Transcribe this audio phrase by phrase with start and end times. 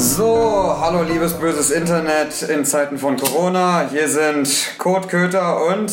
[0.00, 3.86] So, hallo liebes böses Internet in Zeiten von Corona.
[3.90, 4.48] Hier sind
[4.78, 5.92] Kurt Köter und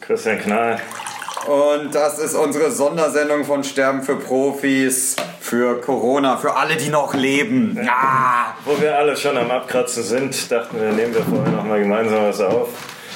[0.00, 0.80] Christian Knall.
[1.46, 7.12] und das ist unsere Sondersendung von Sterben für Profis für Corona, für alle, die noch
[7.12, 7.78] leben.
[7.86, 8.54] Ah.
[8.64, 12.22] Wo wir alle schon am Abkratzen sind, dachten wir, nehmen wir vorher noch mal gemeinsam
[12.22, 12.70] was auf.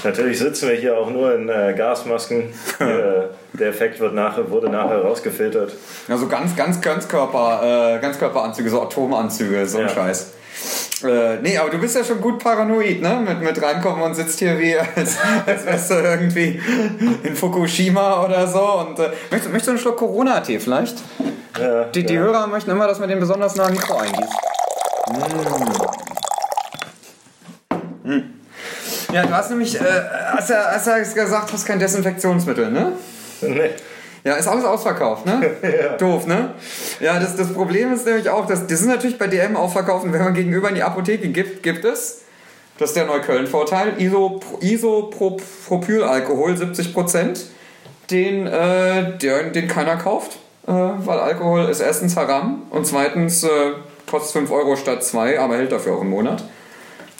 [0.04, 2.52] Natürlich sitzen wir hier auch nur in äh, Gasmasken.
[2.78, 3.17] Hier, äh,
[3.52, 5.72] der Effekt wird nachher, wurde nachher rausgefiltert.
[6.06, 9.88] Ja, so ganz, ganz Ganzkörper, äh, Ganzkörperanzüge, so Atomanzüge, so ein Ja.
[9.88, 10.32] Scheiß.
[11.04, 13.22] Äh, nee, aber du bist ja schon gut paranoid, ne?
[13.24, 15.16] Mit, mit reinkommen und sitzt hier wie, als,
[15.46, 16.60] als wärst du irgendwie
[17.22, 18.80] in Fukushima oder so.
[18.80, 20.96] Und äh, möchtest, möchtest du einen Schluck Corona-Tee vielleicht?
[21.60, 22.20] Ja, Die, die ja.
[22.20, 24.32] Hörer möchten immer, dass man den besonders nah am Mikro eingießt.
[28.04, 28.20] Mm.
[29.12, 29.84] Ja, du hast nämlich, äh,
[30.36, 32.92] hast ja, hast ja gesagt, hast kein Desinfektionsmittel, ne?
[33.48, 33.70] Nee.
[34.24, 35.56] Ja, ist alles ausverkauft, ne?
[35.98, 36.54] Doof, ne?
[37.00, 40.12] Ja, das, das Problem ist nämlich auch, dass das ist natürlich bei DM ausverkauft und
[40.12, 42.22] wenn man gegenüber in die Apotheke gibt, gibt es,
[42.78, 47.44] das ist der Neukölln-Vorteil, Iso, Isopropylalkohol 70%,
[48.10, 53.48] den, äh, den, den keiner kauft, äh, weil Alkohol ist erstens haram und zweitens äh,
[54.10, 56.44] kostet 5 Euro statt 2, aber hält dafür auch einen Monat.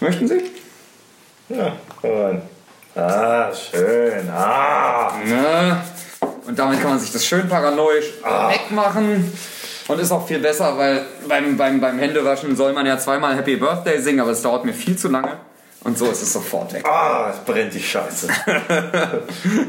[0.01, 0.43] Möchten Sie?
[1.49, 2.43] Ja, komm rein.
[2.95, 4.29] Ah, schön.
[4.31, 5.13] Ah.
[5.25, 5.81] Ne?
[6.49, 9.31] Und damit kann man sich das schön paranoisch wegmachen.
[9.87, 13.57] Und ist auch viel besser, weil beim, beim, beim Händewaschen soll man ja zweimal Happy
[13.57, 15.37] Birthday singen, aber es dauert mir viel zu lange.
[15.85, 16.87] Und so ist es sofort weg.
[16.87, 18.29] Ah, es brennt die Scheiße.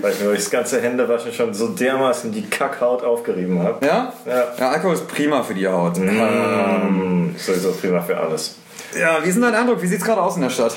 [0.01, 3.85] Weil ich mir durch das ganze Händewaschen schon so dermaßen die Kackhaut aufgerieben habe.
[3.85, 4.13] Ja?
[4.25, 4.47] Ja.
[4.57, 5.97] Ja, Alkohol ist prima für die Haut.
[5.97, 8.55] Mm, sowieso prima für alles.
[8.99, 9.81] Ja, wie ist denn dein Eindruck?
[9.81, 10.75] Wie sieht's gerade aus in der Stadt?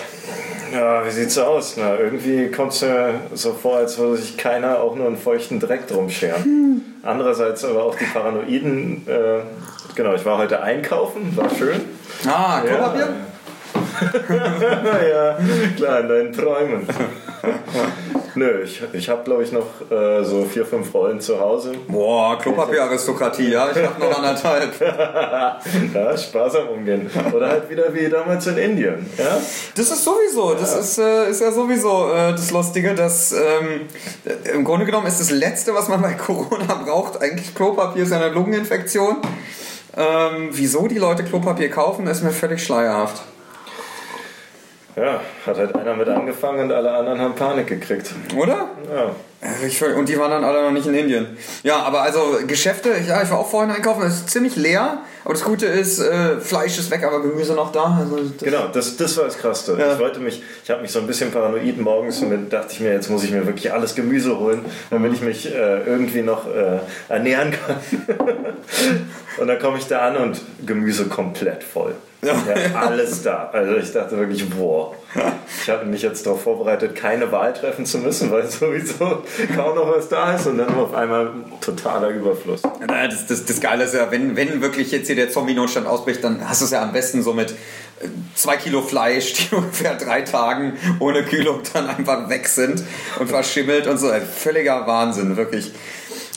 [0.72, 1.76] Ja, wie sieht's aus?
[1.76, 5.60] Na, irgendwie kommt es mir so vor, als würde sich keiner auch nur einen feuchten
[5.60, 6.96] Dreck drum scheren.
[7.02, 9.06] Andererseits aber auch die Paranoiden.
[9.06, 9.40] Äh,
[9.94, 11.80] genau, ich war heute einkaufen, war schön.
[12.26, 13.00] Ah, Klopapier?
[13.00, 13.08] ja,
[15.76, 16.86] klar, in deinen Träumen.
[18.34, 21.72] Nö, ich, ich habe glaube ich noch äh, so vier, fünf Rollen zu Hause.
[21.86, 24.72] Boah, Klopapier-Aristokratie, ja, ich hab noch anderthalb.
[24.80, 27.10] Ja, sparsam umgehen.
[27.34, 29.06] Oder halt wieder wie damals in Indien.
[29.18, 29.38] Ja?
[29.74, 33.82] Das ist sowieso, das ist, äh, ist ja sowieso äh, das Lustige, dass ähm,
[34.24, 38.12] äh, im Grunde genommen ist das Letzte, was man bei Corona braucht, eigentlich Klopapier, ist
[38.12, 39.16] ja eine Lungeninfektion.
[39.94, 43.22] Ähm, wieso die Leute Klopapier kaufen, ist mir völlig schleierhaft.
[44.96, 48.10] Ja, hat halt einer mit angefangen und alle anderen haben Panik gekriegt.
[48.36, 48.68] Oder?
[48.94, 49.14] Ja.
[49.42, 51.26] Äh, und die waren dann alle noch nicht in Indien.
[51.62, 54.98] Ja, aber also Geschäfte, ja, ich war auch vorhin einkaufen, es ist ziemlich leer.
[55.24, 57.98] Aber das Gute ist, äh, Fleisch ist weg, aber Gemüse noch da.
[58.00, 59.76] Also das, Genau, das, das war das Krasseste.
[59.78, 59.94] Ja.
[59.94, 62.80] Ich wollte mich, ich habe mich so ein bisschen paranoid morgens und dann dachte ich
[62.80, 66.46] mir, jetzt muss ich mir wirklich alles Gemüse holen, damit ich mich äh, irgendwie noch
[66.46, 67.76] äh, ernähren kann.
[69.38, 71.94] und dann komme ich da an und Gemüse komplett voll.
[72.24, 72.34] Ja.
[72.74, 73.50] Alles da.
[73.52, 74.94] Also ich dachte wirklich, boah.
[75.60, 79.22] Ich habe mich jetzt darauf vorbereitet, keine Wahl treffen zu müssen, weil sowieso
[79.56, 82.62] kaum noch was da ist und dann auf einmal totaler Überfluss.
[82.62, 86.22] Ja, Das, das, das Geile ist ja, wenn, wenn wirklich jetzt hier der Zombie-Notstand ausbricht,
[86.22, 87.54] dann hast du es ja am besten so mit äh,
[88.36, 92.84] zwei Kilo Fleisch, die ungefähr drei Tagen ohne Kühlung dann einfach weg sind
[93.18, 94.10] und verschimmelt und so.
[94.10, 95.72] Ein völliger Wahnsinn, wirklich.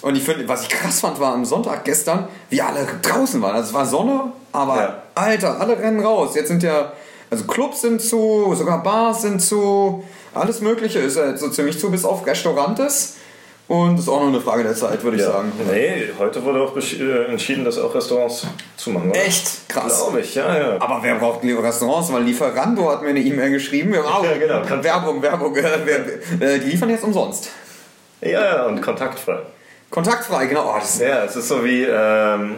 [0.02, 3.56] Und ich finde, was ich krass fand, war am Sonntag gestern, wie alle draußen waren.
[3.56, 5.02] Also es war Sonne, aber Ja.
[5.16, 6.36] Alter, alle rennen raus.
[6.36, 6.92] Jetzt sind ja,
[7.30, 10.04] also Clubs sind zu, sogar Bars sind zu,
[10.34, 13.16] alles Mögliche ist jetzt so ziemlich zu, bis auf Restaurantes.
[13.68, 15.32] Und ist auch nur eine Frage der Zeit, würde ich Ja.
[15.32, 15.52] sagen.
[15.68, 18.46] Nee, heute wurde auch äh, entschieden, dass auch Restaurants
[18.78, 19.10] zumachen.
[19.10, 19.20] oder?
[19.26, 20.02] Echt krass.
[20.04, 20.76] Glaube ich, ja, ja.
[20.80, 22.14] Aber wer braucht Restaurants?
[22.14, 23.92] Weil Lieferando hat mir eine E-Mail geschrieben.
[23.92, 24.84] Wir brauchen Ja, genau.
[24.84, 25.56] Werbung, Werbung.
[26.40, 27.50] Die liefern jetzt umsonst.
[28.22, 29.40] Ja, ja, und kontaktfrei.
[29.90, 30.74] Kontaktfrei, genau.
[30.74, 32.56] Oh, das Ja, es ist so wie, ähm,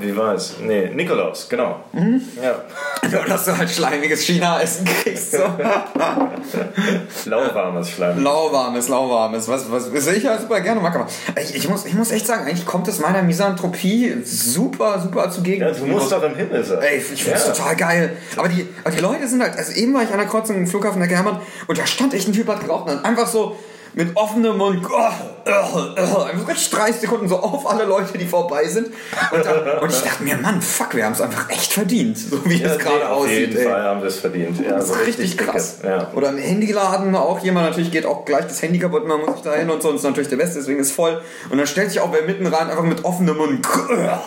[0.00, 0.56] wie war es?
[0.60, 1.80] Nee, Nikolaus, genau.
[1.92, 2.22] Mhm.
[2.42, 2.62] Ja.
[3.10, 5.32] nur, dass du halt schleimiges China-Essen kriegst.
[5.32, 5.38] So.
[7.30, 8.22] Lauwarmes Schleim.
[8.22, 9.48] lauwarmes, lauwarmes.
[9.48, 10.94] Was, was, was ich ja super gerne mag.
[10.94, 11.06] Aber
[11.40, 15.62] ich, ich, muss, ich muss echt sagen, eigentlich kommt es meiner Misanthropie super, super zugegen.
[15.62, 16.78] Ja, du musst doch im Himmel sein.
[16.80, 17.52] Ey, ich find's ja.
[17.52, 18.16] total geil.
[18.36, 20.66] Aber die, aber die Leute sind halt, also eben war ich an der Kreuzung im
[20.66, 23.56] Flughafen der Hermann und da stand echt ein Typ, hat geraucht und dann einfach so
[23.94, 25.10] mit offenem Mund, oh,
[25.46, 28.86] oh, oh, einfach richtig 30 Sekunden so auf alle Leute, die vorbei sind.
[29.30, 32.42] Und, dann, und ich dachte mir, Mann, fuck, wir haben es einfach echt verdient, so
[32.46, 33.38] wie Ja, es gerade nee, auf aussieht.
[33.38, 33.64] jeden ey.
[33.64, 34.60] Fall haben wir es verdient.
[34.64, 35.44] Ja, Das ist richtig dicke.
[35.44, 35.78] krass.
[35.82, 36.10] Ja.
[36.14, 39.42] Oder im Handyladen auch jemand, natürlich geht auch gleich das Handy kaputt, man muss sich
[39.42, 41.20] da hin und so, und ist natürlich der Beste, deswegen ist voll.
[41.50, 43.66] Und dann stellt sich auch wer mitten rein, einfach mit offenem Mund,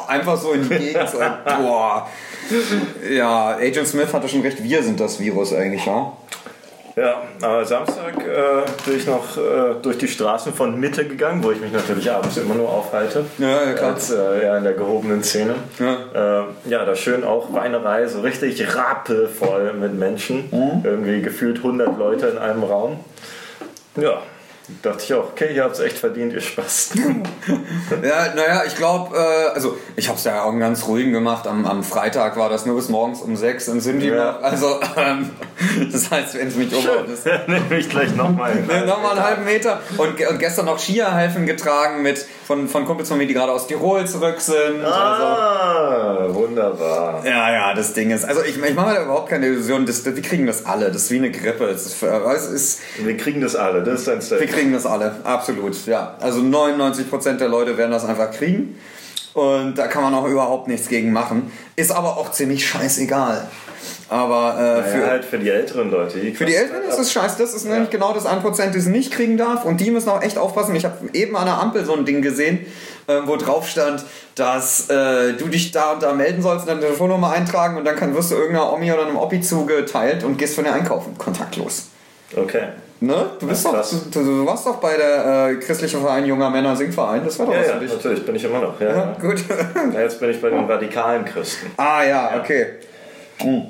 [0.08, 2.08] einfach so in die Gegend, so, boah.
[3.10, 6.12] Ja, Agent Smith hatte schon recht, wir sind das Virus eigentlich, ja?
[6.96, 11.52] Ja, aber Samstag äh, bin ich noch äh, durch die Straßen von Mitte gegangen, wo
[11.52, 13.26] ich mich natürlich abends immer nur aufhalte.
[13.38, 13.94] Ja, ja, klar.
[13.96, 15.56] Als, äh, ja, in der gehobenen Szene.
[15.78, 16.44] Ja.
[16.44, 20.48] Äh, ja, da schön auch Weinerei, so richtig rappelvoll mit Menschen.
[20.52, 20.82] Mhm.
[20.86, 23.02] Irgendwie gefühlt 100 Leute in einem Raum.
[23.98, 24.22] Ja,
[24.82, 26.92] dachte ich auch, okay, ihr habt es echt verdient, ihr Spaß.
[28.04, 31.48] Ja, naja, ich glaube, äh, also ich habe es ja auch ganz ruhigen gemacht.
[31.48, 34.38] Am, am Freitag war das nur bis morgens um sechs in Sinti Ja.
[34.40, 35.32] Also, ähm,
[35.92, 38.56] das heißt, wenn es mich ist Nehme ich gleich nochmal.
[38.86, 39.82] Nochmal einen halben Meter.
[39.98, 43.68] Und, und gestern noch Skier-Helfen getragen mit von, von Kumpels von mir, die gerade aus
[43.68, 44.84] Tirol zurück sind.
[44.84, 47.24] Also, Ah, wunderbar.
[47.26, 48.24] ja, ja, das Ding ist.
[48.26, 49.86] Also ich, ich mache mir da überhaupt keine Illusion.
[49.86, 50.88] Das, das, wir kriegen das alle.
[50.92, 51.66] Das ist wie eine Grippe.
[51.66, 54.52] Es ist, es ist, Wir kriegen das alle, das ist dein wir Statement.
[54.52, 55.16] kriegen das alle.
[55.24, 55.86] Absolut.
[55.88, 56.16] Ja.
[56.20, 58.78] Also 99% der Leute werden das einfach kriegen.
[59.34, 61.52] Und da kann man auch überhaupt nichts gegen machen.
[61.76, 63.48] Ist aber auch ziemlich scheißegal.
[64.10, 66.20] Aber äh, für, Ja, halt für die älteren Leute.
[66.34, 67.38] Für die Eltern ist es scheiße.
[67.38, 69.66] Das ist nämlich genau das 1%, das es nicht kriegen darf.
[69.66, 70.76] Und die müssen auch echt aufpassen.
[70.76, 72.66] Ich habe eben an der Ampel so ein Ding gesehen,
[73.08, 74.04] äh, wo drauf stand,
[74.36, 78.16] dass äh, du dich da und da melden sollst, deine Telefonnummer eintragen und dann kann,
[78.16, 81.18] wirst du irgendeiner Omi oder einem Oppi zugeteilt und gehst von dir einkaufen.
[81.18, 81.88] Kontaktlos.
[82.36, 82.64] Okay.
[83.02, 83.26] Ne?
[83.40, 86.76] Du, bist Ja, doch, du, du warst doch bei der äh, christlichen Verein junger Männer
[86.76, 87.24] Singverein.
[87.26, 87.94] Das war doch Ja, was ja, für dich.
[87.94, 88.80] natürlich, bin ich immer noch.
[88.80, 89.18] Ja, Ja, ja.
[89.20, 89.44] gut.
[89.94, 91.72] Ja, jetzt bin ich bei den radikalen Christen.
[91.78, 92.68] ah ja, okay.
[93.40, 93.64] Hm.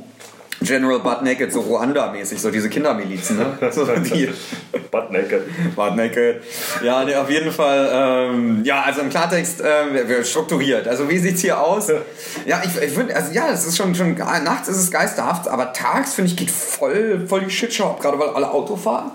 [0.61, 3.57] General Butt Naked, so Ruanda-mäßig, so diese Kindermilizen, ne?
[3.71, 4.29] So die.
[4.91, 5.75] Butt naked.
[5.75, 6.41] Butt naked.
[6.81, 7.89] Ja, nee, auf jeden Fall.
[7.91, 10.87] Ähm, ja, also im Klartext äh, strukturiert.
[10.87, 11.89] Also wie sieht's hier aus?
[12.45, 15.73] Ja, ich, ich finde, also ja, es ist schon, schon nachts ist es geisterhaft, aber
[15.73, 19.11] tags finde ich geht voll, voll die Shitshow ab, gerade weil alle Auto fahren.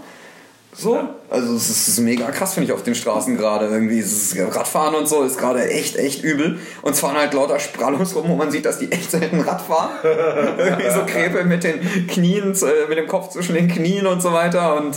[0.73, 1.15] So, Ja.
[1.29, 3.99] also es ist, mega krass, finde ich, auf den Straßen gerade irgendwie.
[3.99, 6.59] Es ist, Radfahren und so ist gerade echt, echt übel.
[6.83, 9.61] Und es fahren halt lauter Sprallos rum, wo man sieht, dass die echt selten Rad
[9.61, 9.91] fahren.
[10.03, 14.33] irgendwie so Kräpe mit den Knien, äh, mit dem Kopf zwischen den Knien und so
[14.33, 14.77] weiter.
[14.77, 14.97] Und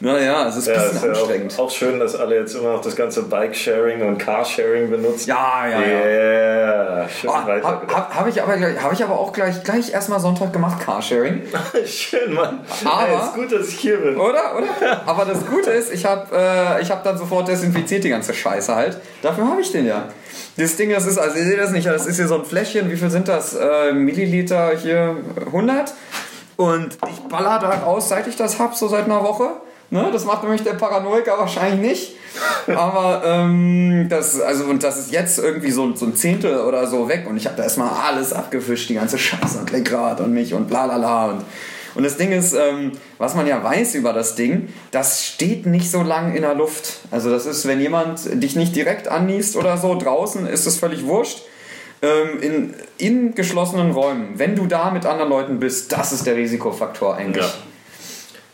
[0.00, 1.54] naja, es ist ein Ja, bisschen ist ja anstrengend.
[1.58, 5.28] auch, auch schön, dass alle jetzt immer noch das ganze Bike-Sharing und Car-Sharing benutzen.
[5.30, 5.86] Ja, ja, ja.
[7.00, 7.66] Yeah, schön Ah, weiter.
[7.66, 10.84] Habe hab, hab ich, aber gleich- hab ich aber auch gleich, gleich erstmal Sonntag gemacht,
[10.84, 11.42] Carsharing.
[11.86, 12.60] schön, Mann.
[12.84, 14.16] Aber- Ey, ist gut, dass ich hier bin.
[14.16, 14.56] Oder?
[14.56, 15.02] Oder?
[15.06, 18.74] Aber das Gute ist, ich habe äh, ich hab dann sofort desinfiziert die ganze Scheiße
[18.74, 18.98] halt.
[19.22, 20.04] Dafür habe ich den ja.
[20.58, 22.90] Das Ding, das ist, also ihr seht das nicht, das ist hier so ein Fläschchen,
[22.90, 23.54] wie viel sind das?
[23.54, 25.16] Äh, Milliliter hier
[25.46, 25.92] 100.
[26.56, 29.48] Und ich baller da raus, seit ich das hab, so seit einer Woche.
[29.90, 30.08] Ne?
[30.12, 32.12] Das macht nämlich der Paranoiker wahrscheinlich nicht.
[32.74, 37.08] Aber ähm, das, also, und das ist jetzt irgendwie so, so ein Zehntel oder so
[37.08, 37.26] weg.
[37.28, 40.68] Und ich habe da erstmal alles abgefischt, die ganze Scheiße und Lenkrad und mich und
[40.68, 41.26] bla la la.
[41.26, 41.44] Und,
[41.94, 45.90] und das Ding ist, ähm, was man ja weiß über das Ding, das steht nicht
[45.90, 46.98] so lang in der Luft.
[47.10, 51.06] Also das ist, wenn jemand dich nicht direkt anniest oder so, draußen ist es völlig
[51.06, 51.42] wurscht.
[52.02, 56.36] Ähm, in, in geschlossenen Räumen, wenn du da mit anderen Leuten bist, das ist der
[56.36, 57.46] Risikofaktor eigentlich.
[57.46, 57.52] Ja.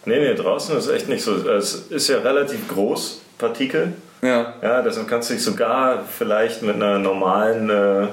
[0.04, 1.37] Nee, nee, draußen ist echt nicht so.
[1.49, 3.94] Es ist ja relativ groß, Partikel.
[4.20, 4.54] Ja.
[4.62, 8.08] Ja, deshalb kannst du dich sogar vielleicht mit einer normalen äh,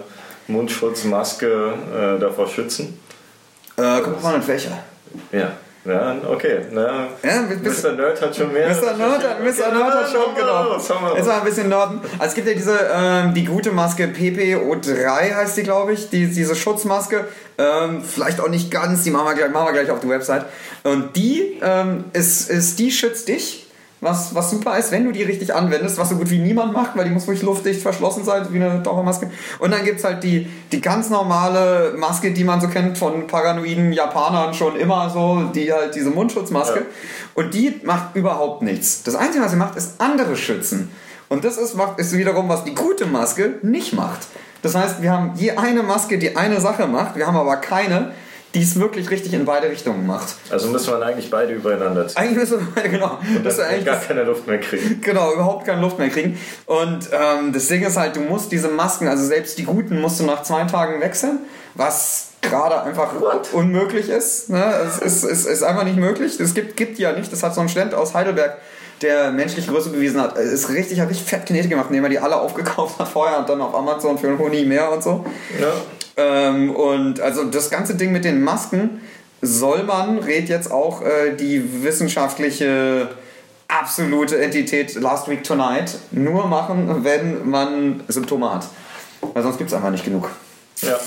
[0.48, 3.00] Mundschutzmaske äh, davor schützen.
[3.78, 4.84] Äh, kommt mal an welcher.
[5.32, 5.52] Ja.
[5.90, 6.60] Ja, okay.
[6.72, 7.92] Na, Ja, Mr.
[7.94, 8.70] Nerd hat schon mehr.
[8.70, 8.96] Mr.
[8.98, 9.74] Nerd, hat- Mr.
[9.74, 10.66] Nerd hat schon, genau.
[10.76, 12.02] Was haben wir Jetzt mal ein bisschen Norden.
[12.20, 16.28] Also es gibt ja diese, ähm, die gute Maske PPO3 heißt die, glaube ich, die,
[16.28, 17.26] diese Schutzmaske.
[17.58, 20.46] Ähm, vielleicht auch nicht ganz, die machen wir gleich, machen wir gleich auf die Website.
[20.84, 23.66] Und die, ähm, ist, ist, die schützt dich.
[24.02, 26.96] Was, was super ist, wenn du die richtig anwendest, was so gut wie niemand macht,
[26.96, 29.30] weil die muss wirklich luftdicht verschlossen sein, wie eine Tauchermaske.
[29.60, 33.92] Und dann gibt's halt die, die ganz normale Maske, die man so kennt von paranoiden
[33.92, 36.80] Japanern schon immer so, die halt diese Mundschutzmaske.
[36.80, 36.86] Ja.
[37.34, 39.04] Und die macht überhaupt nichts.
[39.04, 40.92] Das Einzige, was sie macht, ist andere schützen.
[41.28, 44.28] Und das ist, ist wiederum, was die gute Maske nicht macht.
[44.62, 48.14] Das heißt, wir haben je eine Maske, die eine Sache macht, wir haben aber keine,
[48.56, 50.36] die es wirklich richtig in beide Richtungen macht.
[50.50, 52.18] Also müssen wir eigentlich beide übereinander ziehen.
[52.18, 55.02] Eigentlich müssen wir beide, genau, wir Dann eigentlich gar keine Luft mehr kriegen.
[55.04, 56.40] genau, überhaupt keine Luft mehr kriegen.
[56.66, 60.20] Und ähm, das Ding ist halt, du musst diese Masken, also selbst die guten, musst
[60.20, 61.40] du nach zwei Tagen wechseln,
[61.76, 63.54] was gerade einfach What?
[63.54, 64.50] unmöglich ist.
[64.50, 64.64] Ne?
[64.88, 66.40] Es ist, ist, ist einfach nicht möglich.
[66.40, 67.32] Es gibt, gibt ja nicht.
[67.32, 68.58] Das hat so ein Student aus Heidelberg,
[69.02, 70.38] der menschliche Größe bewiesen hat.
[70.38, 73.40] Es Ist richtig, hat richtig fett Knete gemacht, indem er die alle aufgekauft hat vorher
[73.40, 75.26] und dann auf Amazon für einen Honig mehr und so.
[75.60, 75.72] Ja.
[76.20, 79.00] Ähm, und also das ganze Ding mit den Masken
[79.42, 83.08] soll man, rät jetzt auch äh, die wissenschaftliche
[83.70, 88.68] absolute Entität Last Week Tonight, nur machen, wenn man Symptome hat.
[89.34, 90.30] Weil sonst gibt es einfach nicht genug.
[90.82, 91.00] ja.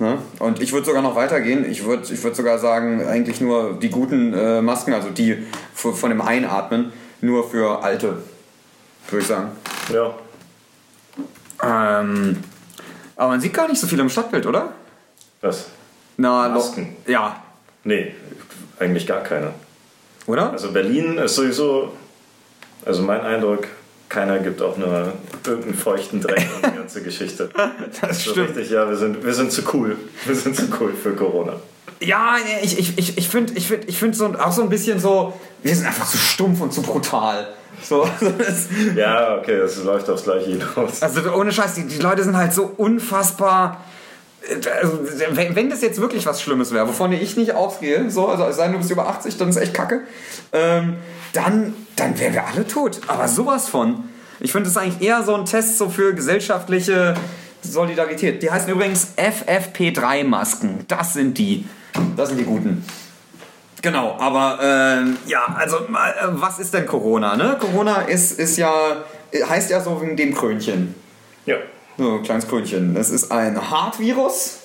[0.00, 0.18] Ne?
[0.38, 1.68] Und ich würde sogar noch weitergehen.
[1.68, 5.92] Ich würde ich würd sogar sagen, eigentlich nur die guten äh, Masken, also die für,
[5.92, 8.22] von dem Einatmen, nur für Alte,
[9.10, 9.50] würde ich sagen.
[9.92, 10.14] Ja.
[12.00, 12.44] Ähm,
[13.18, 14.72] aber man sieht gar nicht so viel im Stadtbild, oder?
[15.42, 15.66] Was?
[16.16, 16.96] Na, lo- Masken?
[17.06, 17.42] Ja.
[17.84, 18.14] Nee.
[18.78, 19.52] eigentlich gar keine.
[20.26, 20.52] Oder?
[20.52, 21.92] Also Berlin ist sowieso,
[22.84, 23.66] also mein Eindruck,
[24.08, 25.12] keiner gibt auch nur
[25.46, 27.50] irgendeinen feuchten Dreck um die ganze Geschichte.
[28.00, 28.48] Das So stimmt.
[28.50, 29.96] richtig, ja, wir sind, wir sind zu cool.
[30.24, 31.56] Wir sind zu cool für Corona.
[32.00, 34.98] Ja, ich, ich, ich, ich finde ich find, ich find so, auch so ein bisschen
[35.00, 35.32] so,
[35.62, 37.48] wir sind einfach zu stumpf und zu brutal.
[37.82, 41.02] So, also Ja, okay, das läuft aufs Gleiche hinaus.
[41.02, 43.84] also ohne Scheiß, die, die Leute sind halt so unfassbar.
[44.80, 45.00] Also,
[45.32, 48.56] wenn, wenn das jetzt wirklich was Schlimmes wäre, wovon ich nicht ausgehe, so, also es
[48.56, 50.02] sei denn, du bist über 80, dann ist echt kacke,
[50.52, 50.96] ähm,
[51.32, 53.00] dann, dann wären wir alle tot.
[53.08, 54.04] Aber sowas von.
[54.40, 57.14] Ich finde, das eigentlich eher so ein Test so für gesellschaftliche
[57.62, 58.42] Solidarität.
[58.42, 60.84] Die heißen übrigens FFP3-Masken.
[60.86, 61.66] Das sind die.
[62.16, 62.84] Das sind die guten.
[63.80, 67.36] Genau, aber ähm, ja, also äh, was ist denn Corona?
[67.36, 67.56] Ne?
[67.60, 68.72] Corona ist, ist ja,
[69.32, 70.94] heißt ja so wegen dem Krönchen.
[71.46, 71.56] Ja.
[71.96, 72.94] So, ein kleines Krönchen.
[72.94, 74.58] Das ist ein Hartvirus.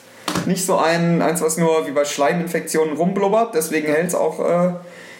[0.46, 3.54] Nicht so ein, eins, was nur wie bei Schleiminfektionen rumblubbert.
[3.54, 4.74] Deswegen hält es auch äh,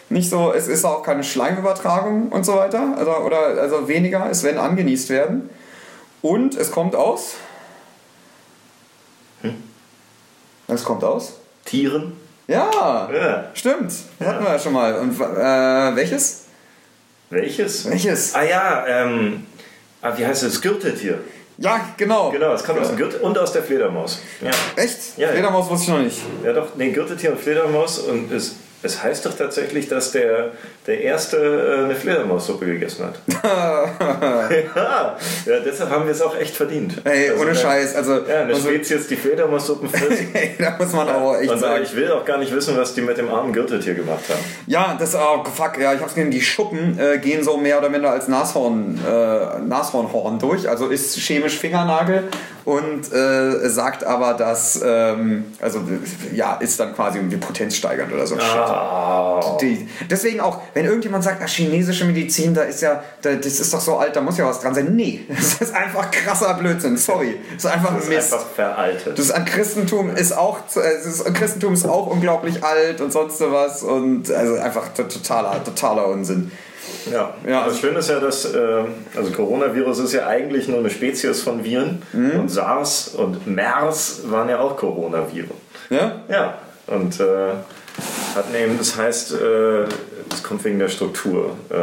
[0.10, 0.52] nicht so.
[0.54, 2.96] Es ist auch keine Schleimübertragung und so weiter.
[2.98, 4.28] Also, oder, also weniger.
[4.30, 5.50] Es werden angenießt werden.
[6.22, 7.36] Und es kommt aus.
[10.68, 11.34] Es kommt aus.
[11.66, 12.23] Tieren?
[12.48, 13.46] Ja, Ja.
[13.54, 13.94] stimmt.
[14.20, 14.96] Hatten wir ja schon mal.
[14.96, 16.46] Und äh, welches?
[17.30, 17.90] Welches?
[17.90, 18.36] Welches?
[18.36, 19.46] Ah ja, ähm,
[20.02, 20.62] ah, wie heißt es?
[20.62, 21.20] Gürteltier.
[21.58, 22.32] Ja, genau.
[22.32, 24.20] Genau, es kommt aus dem Gürtel und aus der Fledermaus.
[24.42, 25.18] Ja, Echt?
[25.18, 25.30] Ja.
[25.30, 26.20] Fledermaus wusste ich noch nicht.
[26.44, 28.32] ja doch, nee, Gürteltier und Fledermaus und
[28.84, 30.52] es, es heißt doch tatsächlich, dass der,
[30.88, 33.16] der Erste äh, eine Fledermaussuppe gegessen hat.
[34.76, 37.02] ja, ja, deshalb haben wir es auch echt verdient.
[37.04, 37.96] Ey, Also, ohne äh, Scheiß.
[37.96, 40.24] Also, Ja, eine also Spezies, die Fledermaussuppen frisst.
[40.34, 41.84] Ey, da muss man aber echt äh, sagen.
[41.84, 44.40] ich will auch gar nicht wissen, was die mit dem armen Gürteltier gemacht haben.
[44.68, 47.90] Ja, das oh, fuck, ja, ich hab's gesehen, die Schuppen äh, gehen so mehr oder
[47.90, 52.24] minder als Nashorn, äh, Nashornhorn durch, also ist chemisch Fingernagel
[52.66, 55.82] und äh, sagt aber, dass, ähm, also
[56.34, 58.38] ja, ist dann quasi irgendwie potenzsteigernd oder so.
[59.60, 63.74] Die, deswegen auch, wenn irgendjemand sagt, ah, chinesische Medizin, da ist ja, da, das ist
[63.74, 64.96] doch so alt, da muss ja was dran sein.
[64.96, 67.40] Nee, das ist einfach krasser Blödsinn, sorry.
[67.56, 68.34] Das ist einfach Das ist Mist.
[68.34, 69.20] einfach veraltet.
[69.20, 73.84] Das an Christentum ist auch, äh, ist, Christentum ist auch unglaublich alt und sonst was
[73.84, 76.52] und also einfach totaler, totaler Unsinn.
[77.12, 78.84] Ja, Ja, ja also- das Schöne ist ja, dass äh,
[79.16, 82.40] also Coronavirus ist ja eigentlich nur eine Spezies von Viren Mhm.
[82.42, 85.52] und SARS und MERS waren ja auch Coronaviren.
[85.90, 86.22] Ja?
[86.30, 87.50] Ja, und äh,
[88.36, 89.86] hatten eben, das heißt, äh,
[90.30, 91.76] das kommt wegen der Struktur äh,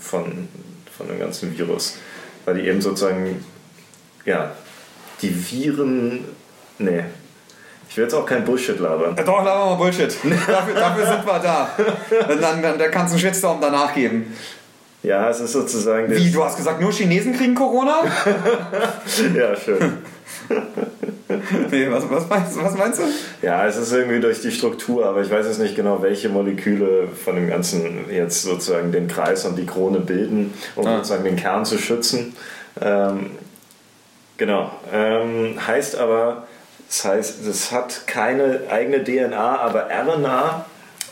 [0.00, 0.48] von,
[0.96, 1.96] von dem ganzen Virus,
[2.44, 3.44] weil die eben sozusagen,
[4.24, 4.52] ja,
[5.22, 6.24] die Viren,
[6.78, 7.04] nee,
[7.88, 9.14] ich will jetzt auch kein Bullshit labern.
[9.16, 10.14] Ja, Doch, laber mal Bullshit.
[10.46, 11.70] dafür, dafür sind wir da.
[12.40, 14.34] Dann, dann, dann kannst du einen Shitstorm danach geben.
[15.02, 18.02] Ja, es ist sozusagen Wie, du hast gesagt, nur Chinesen kriegen Corona?
[19.34, 19.98] ja, schön.
[21.70, 23.04] Nee, was, was, meinst, du- was meinst du?
[23.46, 27.08] Ja, es ist irgendwie durch die Struktur, aber ich weiß jetzt nicht genau, welche Moleküle
[27.08, 30.96] von dem Ganzen jetzt sozusagen den Kreis und die Krone bilden, um Ah.
[30.96, 32.34] sozusagen den Kern zu schützen.
[32.80, 33.30] Ähm,
[34.38, 34.72] genau.
[34.92, 36.47] Ähm, heißt aber,
[36.88, 40.66] das heißt, es hat keine eigene DNA, aber RNA.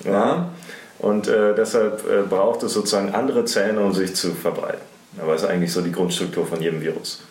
[0.04, 0.10] Ja.
[0.10, 0.50] Ja.
[0.98, 4.80] Und äh, deshalb äh, braucht es sozusagen andere Zellen, um sich zu verbreiten.
[5.20, 7.22] Aber es ist eigentlich so die Grundstruktur von jedem Virus.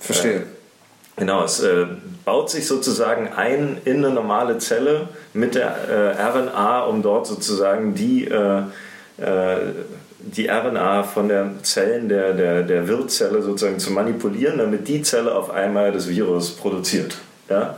[0.00, 0.42] Verstehe.
[1.16, 1.86] Genau, es äh,
[2.24, 7.94] baut sich sozusagen ein in eine normale Zelle mit der äh, RNA, um dort sozusagen
[7.94, 8.62] die, äh,
[9.18, 9.56] äh,
[10.18, 15.34] die RNA von den Zellen der, der, der Wirtzelle sozusagen zu manipulieren, damit die Zelle
[15.34, 17.18] auf einmal das Virus produziert.
[17.48, 17.76] Ja?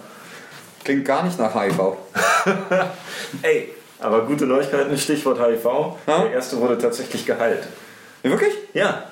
[0.84, 1.78] Klingt gar nicht nach HIV.
[3.42, 5.64] Ey, aber gute Neuigkeiten, Stichwort HIV.
[6.06, 6.18] Ja?
[6.24, 7.66] Der erste wurde tatsächlich geheilt.
[8.22, 8.52] Wirklich?
[8.74, 9.04] Ja,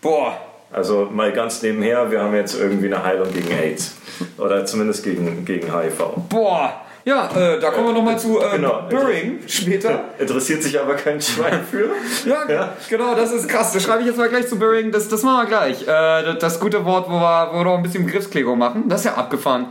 [0.00, 0.36] Boah.
[0.72, 3.94] also mal ganz nebenher, wir haben jetzt irgendwie eine Heilung gegen AIDS.
[4.38, 5.98] Oder zumindest gegen, gegen HIV.
[6.28, 6.82] Boah.
[7.04, 8.82] Ja, äh, da kommen wir nochmal zu äh, Genau.
[8.90, 10.06] Burying später.
[10.18, 11.90] Interessiert sich aber kein Schwein für.
[12.28, 12.72] Ja, Ja.
[12.88, 13.72] genau, das ist krass.
[13.72, 14.90] Das schreibe ich jetzt mal gleich zu Burying.
[14.90, 15.82] Das, das machen wir gleich.
[15.82, 18.88] Äh, das, das gute Wort, wo wir, wo wir noch ein bisschen Begriffsklärung machen.
[18.88, 19.66] Das ist ja abgefahren.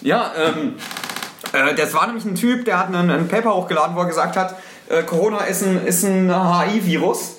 [0.00, 0.74] Ja, ähm,
[1.52, 4.36] äh, das war nämlich ein Typ, der hat einen, ein Paper hochgeladen, wo er gesagt
[4.36, 4.56] hat,
[4.88, 7.36] äh, Corona ist ein, ist ein HI-Virus.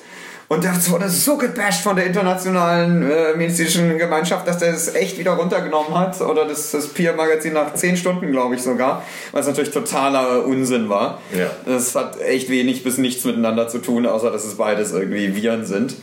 [0.47, 5.17] Und das wurde so gebasht von der internationalen äh, medizinischen Gemeinschaft, dass der es echt
[5.17, 6.19] wieder runtergenommen hat.
[6.19, 9.01] Oder das, das Peer-Magazin nach 10 Stunden, glaube ich sogar.
[9.31, 11.21] Was natürlich totaler Unsinn war.
[11.33, 11.49] Ja.
[11.65, 15.65] Das hat echt wenig bis nichts miteinander zu tun, außer dass es beides irgendwie Viren
[15.65, 15.95] sind.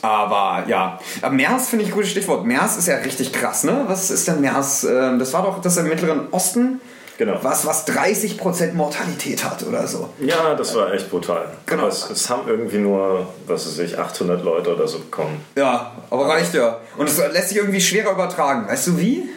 [0.00, 2.44] Aber ja, Aber MERS finde ich ein gutes Stichwort.
[2.44, 3.84] MERS ist ja richtig krass, ne?
[3.88, 4.84] Was ist denn MERS?
[4.84, 6.80] Ähm, Das war doch das im Mittleren Osten,
[7.24, 7.38] Genau.
[7.40, 10.08] was, was 30% Mortalität hat oder so.
[10.18, 11.46] Ja, das war echt brutal.
[11.66, 11.86] Genau.
[11.86, 15.40] Es, es haben irgendwie nur, was weiß ich, 800 Leute oder so bekommen.
[15.54, 16.80] Ja, aber reicht ja.
[16.96, 18.66] Und es lässt sich irgendwie schwerer übertragen.
[18.66, 19.28] Weißt du wie?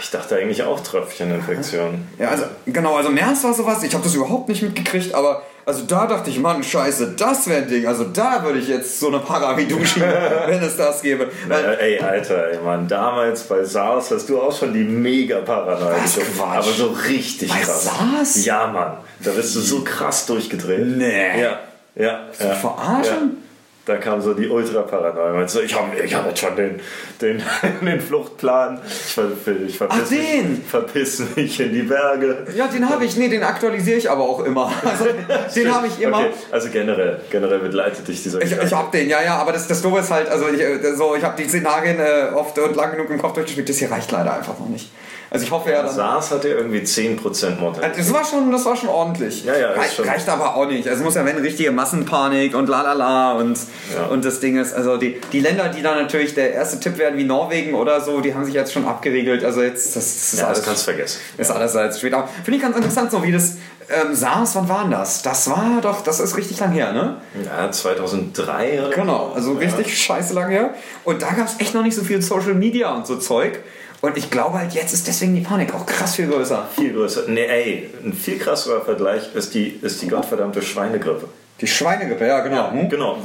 [0.00, 2.06] Ich dachte eigentlich auch Tröpfcheninfektion.
[2.16, 5.84] Ja, also genau, also MERS war sowas, ich habe das überhaupt nicht mitgekriegt, aber Also
[5.84, 7.86] da dachte ich, Mann, scheiße, das wäre ein Ding.
[7.86, 10.08] Also da würde ich jetzt so eine Paramidu schieben,
[10.46, 11.28] wenn es das gäbe.
[11.50, 15.96] Äh, ey, Alter, ey, Mann, damals bei SARS hast du auch schon die mega Paranoia.
[16.40, 17.84] Aber so richtig Bei krass.
[17.84, 18.46] SARS?
[18.46, 18.96] Ja, Mann.
[19.20, 20.86] Da bist du so krass durchgedreht.
[20.86, 21.38] Nee.
[21.38, 21.58] Ja,
[21.96, 22.20] ja.
[22.40, 22.54] ja.
[22.54, 23.42] verarschen?
[23.42, 23.47] Ja.
[23.88, 25.46] Da kam so die Ultra-Paranoia.
[25.46, 26.78] Du, ich habe ich hab jetzt schon den,
[27.22, 27.42] den,
[27.80, 28.78] den Fluchtplan.
[28.86, 29.30] Ich, ver,
[29.66, 30.58] ich verpiss, Ach, den?
[30.58, 32.46] Mich, verpiss mich in die Berge.
[32.54, 33.16] ja, den habe ich.
[33.16, 34.70] Nee, den aktualisiere ich aber auch immer.
[34.84, 35.06] Also,
[35.54, 36.18] den habe ich immer.
[36.18, 39.66] Okay, also generell, generell begleitet dich dieser Ich, ich hab den, ja, ja, aber das,
[39.68, 42.76] das Doofe ist halt, also ich, äh, so, ich habe die Szenarien äh, oft und
[42.76, 44.90] lang genug im Kopf durchgespielt, das hier reicht leider einfach noch nicht.
[45.30, 47.98] Also ich hoffe ja, dann, SARS hatte irgendwie 10% Mortalität.
[47.98, 49.44] das war schon, das war schon ordentlich.
[49.44, 50.88] Ja, ja, ist reicht, schon- reicht aber auch nicht.
[50.88, 53.58] Also es muss ja wenn richtige Massenpanik und la la la und,
[53.94, 54.06] Ja.
[54.06, 57.18] und das Ding ist, also die, die Länder, die dann natürlich der erste Tipp werden,
[57.18, 59.44] wie Norwegen oder so, die haben sich jetzt schon abgeriegelt.
[59.44, 61.20] Also jetzt, das, das ist Ja, alles das kannst du vergessen.
[61.36, 62.14] ist alles als spät.
[62.14, 63.56] Aber finde ich ganz interessant, so wie das
[63.90, 65.22] ähm, SARS, wann war denn das?
[65.22, 67.16] Das war doch, das ist richtig lang her, ne?
[67.44, 69.58] Ja, 2003 oder Genau, also Ja.
[69.60, 70.74] richtig scheiße lang her.
[71.04, 73.58] Und da gab es echt noch nicht so viel Social Media und so Zeug.
[74.00, 76.68] Und ich glaube halt, jetzt ist deswegen die Panik auch krass viel größer.
[76.76, 77.22] Viel größer.
[77.26, 81.28] Nee, ey, ein viel krasserer Vergleich ist die, ist die gottverdammte Schweinegrippe.
[81.60, 82.70] Die Schweinegrippe, ja genau.
[82.70, 82.88] Hm?
[82.88, 83.18] Genau.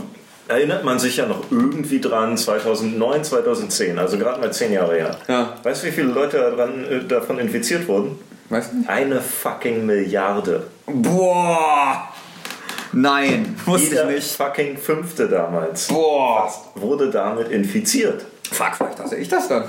[0.48, 5.18] Erinnert man sich ja noch irgendwie dran, 2009, 2010, also gerade mal zehn Jahre her.
[5.28, 5.54] Ja.
[5.64, 8.20] Weißt du, wie viele Leute daran, äh, davon infiziert wurden?
[8.50, 8.90] Weißt du?
[8.90, 10.64] Eine fucking Milliarde.
[10.88, 12.10] Boah!
[12.92, 14.36] Nein, wusste Jeder ich nicht.
[14.36, 16.52] fucking Fünfte damals Boah!
[16.76, 18.26] wurde damit infiziert.
[18.52, 19.66] Fuck, vielleicht hasse ich das dann.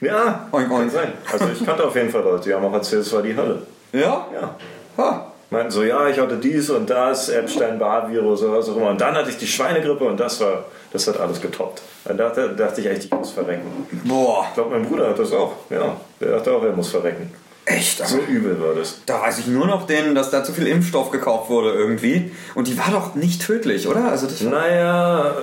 [0.00, 0.90] Ja, Oink, kann oink.
[0.92, 1.12] sein.
[1.30, 3.62] Also ich kannte auf jeden Fall Leute, die haben auch erzählt, es war die Hölle.
[3.92, 4.26] Ja?
[4.34, 4.54] Ja.
[4.96, 5.26] Ha.
[5.50, 8.90] Meinten so, ja, ich hatte dies und das, Epstein-Barr-Virus oder was auch immer.
[8.90, 11.82] Und dann hatte ich die Schweinegrippe und das war, das hat alles getoppt.
[12.04, 13.86] Dann dachte, dachte ich echt, ich muss verrecken.
[14.04, 15.52] Boah, Ich glaube, mein Bruder hat das auch.
[15.68, 17.32] Ja, der dachte auch, er muss verrecken.
[17.64, 18.06] echt.
[18.06, 19.00] So übel war das.
[19.06, 22.30] da weiß ich nur noch den, dass da zu viel Impfstoff gekauft wurde irgendwie.
[22.54, 24.04] Und die war doch nicht tödlich, oder?
[24.04, 25.34] Also das Naja,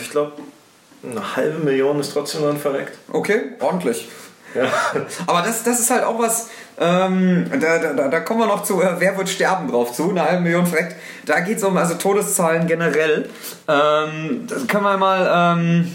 [0.00, 0.32] ich glaube,
[1.02, 2.98] eine halbe Million ist trotzdem dann verreckt.
[3.12, 4.08] Okay, ordentlich.
[4.54, 4.64] Ja.
[5.26, 6.48] Aber das, das ist halt auch was,
[6.78, 10.22] ähm, da, da, da kommen wir noch zu, äh, wer wird sterben drauf zu, eine
[10.22, 10.96] halbe Million verreckt.
[11.24, 13.28] Da geht es um also Todeszahlen generell.
[13.68, 15.58] Ähm, das können wir mal.
[15.58, 15.92] Ähm,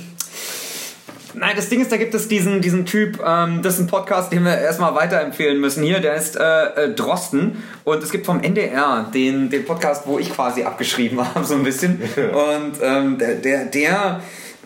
[1.34, 4.34] Nein, das Ding ist, da gibt es diesen, diesen Typ, ähm, das ist ein Podcast,
[4.34, 8.44] den wir erstmal weiterempfehlen müssen hier, der ist äh, äh, Drosten und es gibt vom
[8.44, 12.02] NDR den, den Podcast, wo ich quasi abgeschrieben habe, so ein bisschen.
[12.16, 14.22] Und ähm, der, der, der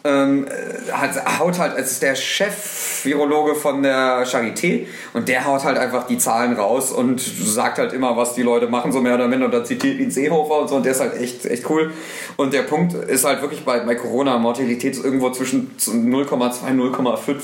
[0.05, 5.63] ähm, äh, hat, haut halt, als ist der Chef-Virologe von der Charité und der haut
[5.63, 9.15] halt einfach die Zahlen raus und sagt halt immer, was die Leute machen, so mehr
[9.15, 9.47] oder minder.
[9.47, 11.91] Und da zitiert ihn Seehofer und so und der ist halt echt, echt cool.
[12.37, 17.35] Und der Punkt ist halt wirklich bei, bei Corona, Mortalität irgendwo zwischen 0,2 und 0,5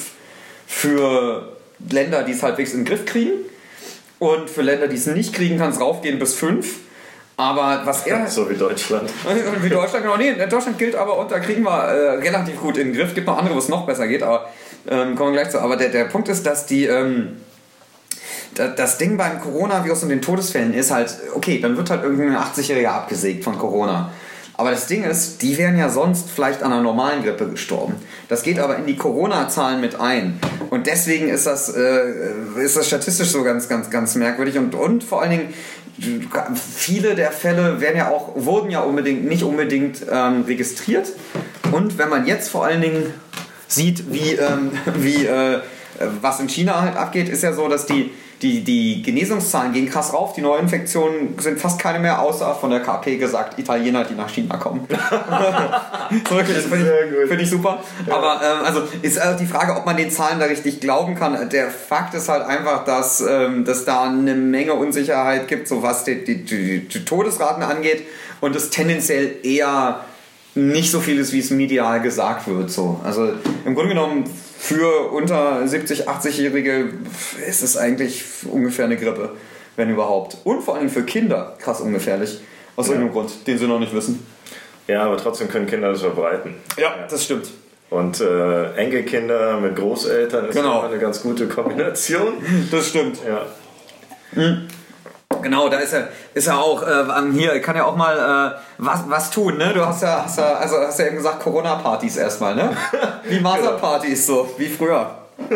[0.68, 1.58] für
[1.90, 3.32] Länder, die es halbwegs in den Griff kriegen.
[4.20, 6.76] Und für Länder, die es nicht kriegen, kann es raufgehen bis 5.
[7.38, 9.10] Aber was er So wie Deutschland.
[9.62, 10.18] wie Deutschland, genau.
[10.18, 13.14] Nee, Deutschland gilt aber und da kriegen wir äh, relativ gut in den Griff.
[13.16, 14.50] Gibt noch andere, wo es noch besser geht, aber
[14.88, 15.60] ähm, kommen wir gleich zu.
[15.60, 16.86] Aber der, der Punkt ist, dass die.
[16.86, 17.38] Ähm,
[18.56, 22.36] da- das Ding beim Coronavirus und den Todesfällen ist halt, okay, dann wird halt irgendein
[22.38, 24.12] 80-Jähriger abgesägt von Corona.
[24.56, 27.96] Aber das Ding ist, die wären ja sonst vielleicht an einer normalen Grippe gestorben.
[28.28, 30.40] Das geht aber in die Corona-Zahlen mit ein.
[30.70, 32.02] Und deswegen ist das, äh,
[32.64, 34.58] ist das statistisch so ganz, ganz, ganz merkwürdig.
[34.60, 35.54] Und, und vor allen Dingen,
[36.56, 41.08] viele der Fälle werden ja auch, wurden ja unbedingt, nicht unbedingt ähm, registriert.
[41.72, 43.14] Und wenn man jetzt vor allen Dingen
[43.68, 45.60] sieht, wie, ähm, wie äh,
[46.22, 50.14] was in China halt abgeht, ist ja so, dass die, die, die Genesungszahlen gehen krass
[50.14, 50.34] rauf.
[50.34, 54.58] Die Neuinfektionen sind fast keine mehr, außer von der KP gesagt, Italiener, die nach China
[54.58, 54.88] kommen.
[56.30, 56.92] so, wirklich, das finde
[57.24, 57.84] ich, find ich super.
[58.10, 61.50] Aber ähm, also ist äh, die Frage, ob man den Zahlen da richtig glauben kann.
[61.50, 66.04] Der Fakt ist halt einfach, dass, ähm, dass da eine Menge Unsicherheit gibt, so was
[66.04, 68.04] die, die, die, die Todesraten angeht
[68.42, 70.02] und es tendenziell eher
[70.56, 72.72] nicht so viel ist, wie es medial gesagt wird.
[72.72, 73.00] So.
[73.04, 73.30] Also
[73.66, 74.24] im Grunde genommen
[74.62, 76.90] für unter 70, 80-Jährige
[77.48, 79.32] ist es eigentlich ungefähr eine Grippe,
[79.76, 80.38] wenn überhaupt.
[80.44, 82.40] Und vor allem für Kinder krass ungefährlich.
[82.76, 84.26] Aus irgendeinem Grund, den sie noch nicht wissen.
[84.88, 86.56] Ja, aber trotzdem können Kinder das verbreiten.
[86.78, 87.50] Ja, das stimmt.
[87.90, 90.82] Und äh, Enkelkinder mit Großeltern ist Genau.
[90.82, 92.34] eine ganz gute Kombination.
[92.72, 93.18] Das stimmt.
[93.28, 93.46] Ja.
[95.42, 99.04] Genau, da ist er, ist er auch äh, hier, kann ja auch mal äh, was,
[99.08, 99.72] was tun, ne?
[99.74, 102.76] Du hast ja, hast ja, also hast ja eben gesagt, Corona-Partys erstmal, ne?
[103.28, 105.10] Wie Mother-Partys, so, wie früher.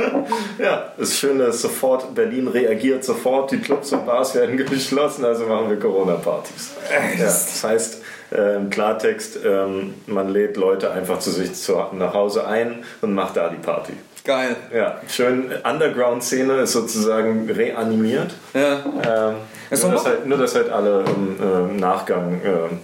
[0.57, 5.23] Ja, es ist schön, dass sofort Berlin reagiert, sofort die Clubs und Bars werden geschlossen,
[5.25, 6.71] also machen wir Corona-Partys.
[6.91, 7.97] Ja, das- das heißt
[8.31, 13.13] äh, im Klartext, ähm, man lädt Leute einfach zu sich zu, nach Hause ein und
[13.13, 13.93] macht da die Party.
[14.23, 14.55] Geil.
[14.73, 18.33] Ja, schön Underground-Szene ist sozusagen reanimiert.
[18.55, 18.79] Ja.
[19.29, 22.79] Ähm, Ist nur, dass halt, nur, dass halt alle im ähm, Nachgang ähm,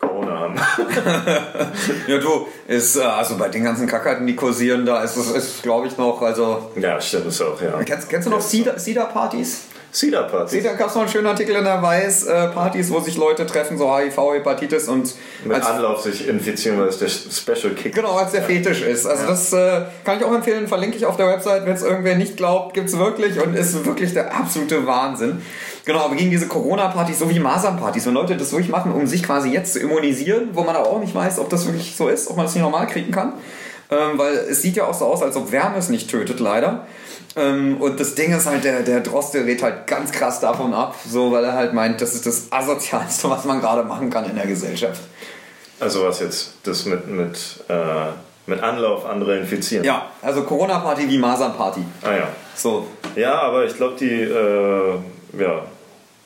[0.00, 0.54] Corona haben.
[2.06, 5.62] Ja, du, ist, äh, also bei den ganzen Krankheiten, die kursieren, da ist es, ist,
[5.62, 6.70] glaube ich, noch, also.
[6.76, 7.82] ja, stimmt, ist auch, ja.
[7.84, 9.62] Kennst, kennst du noch Cedar- Cedar-Partys?
[9.92, 13.44] Cedar gab es noch einen schönen Artikel in der Weiß, äh, Partys, wo sich Leute
[13.44, 17.94] treffen, so HIV, Hepatitis und Mit als, Anlauf sich infizieren, weil es der Special Kick
[17.94, 19.04] genau, als der Fetisch ist.
[19.04, 22.16] Also das äh, kann ich auch empfehlen, verlinke ich auf der Website, wenn es irgendwer
[22.16, 25.42] nicht glaubt, gibt es wirklich und ist wirklich der absolute Wahnsinn.
[25.84, 29.22] Genau, aber gegen diese Corona-Partys, so wie Masern-Partys, wenn Leute das wirklich machen, um sich
[29.22, 32.28] quasi jetzt zu immunisieren, wo man aber auch nicht weiß, ob das wirklich so ist,
[32.28, 33.32] ob man es nicht normal kriegen kann.
[33.90, 36.86] Ähm, weil es sieht ja auch so aus, als ob Wärme es nicht tötet, leider.
[37.34, 40.94] Ähm, und das Ding ist halt, der, der Droste rät halt ganz krass davon ab,
[41.06, 44.36] so weil er halt meint, das ist das Asozialste, was man gerade machen kann in
[44.36, 45.00] der Gesellschaft.
[45.80, 47.74] Also was jetzt, das mit, mit, äh,
[48.46, 49.84] mit Anlauf andere infizieren.
[49.84, 51.80] Ja, also Corona-Party wie Masern-Party.
[52.02, 52.28] Ah ja.
[52.54, 52.86] So.
[53.16, 54.94] Ja, aber ich glaube, die, äh,
[55.38, 55.62] ja,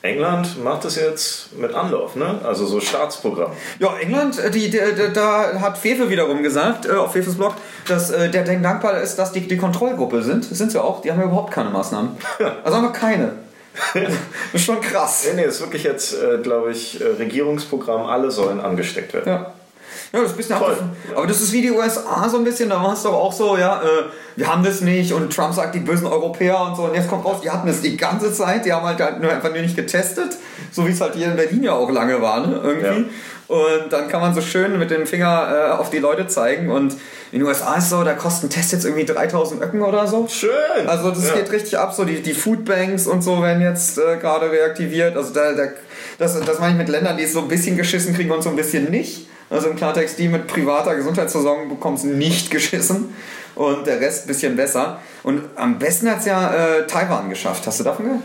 [0.01, 2.39] England macht das jetzt mit Anlauf, ne?
[2.43, 3.51] Also so Staatsprogramm.
[3.79, 7.55] Ja, England, äh, die, die, die, da hat Fefe wiederum gesagt, äh, auf Fefes Blog,
[7.87, 10.49] dass äh, der denen dankbar ist, dass die die Kontrollgruppe sind.
[10.49, 12.11] Das sind sie auch, die haben ja überhaupt keine Maßnahmen.
[12.63, 13.33] Also einfach keine.
[13.93, 14.13] Das
[14.53, 15.25] ist schon krass.
[15.27, 19.27] Nee, nee, ist wirklich jetzt, äh, glaube ich, äh, Regierungsprogramm, alle sollen angesteckt werden.
[19.27, 19.53] Ja.
[20.13, 20.91] Ja, das ist ein bisschen abgefahren.
[21.15, 23.57] Aber das ist wie die USA so ein bisschen, da war es doch auch so,
[23.57, 24.03] ja, äh,
[24.35, 27.25] wir haben das nicht und Trump sagt die bösen Europäer und so und jetzt kommt
[27.25, 29.75] raus, die hatten es die ganze Zeit, die haben halt, halt nur einfach nur nicht
[29.75, 30.37] getestet,
[30.71, 33.05] so wie es halt hier in Berlin ja auch lange war, ne, irgendwie.
[33.47, 36.93] Und dann kann man so schön mit dem Finger äh, auf die Leute zeigen und
[37.31, 40.27] in den USA ist es so, da kosten Tests jetzt irgendwie 3000 Öcken oder so.
[40.27, 40.51] Schön!
[40.85, 41.35] Also das ja.
[41.35, 45.15] geht richtig ab, so die, die Foodbanks und so werden jetzt äh, gerade reaktiviert.
[45.15, 45.63] Also da, da,
[46.17, 48.49] das, das meine ich mit Ländern, die es so ein bisschen geschissen kriegen und so
[48.49, 49.27] ein bisschen nicht.
[49.49, 53.15] Also im Klartext, die mit privater Gesundheitsversorgung bekommen es nicht geschissen
[53.55, 54.99] und der Rest ein bisschen besser.
[55.23, 57.65] Und am besten hat es ja äh, Taiwan geschafft.
[57.65, 58.23] Hast du davon gehört?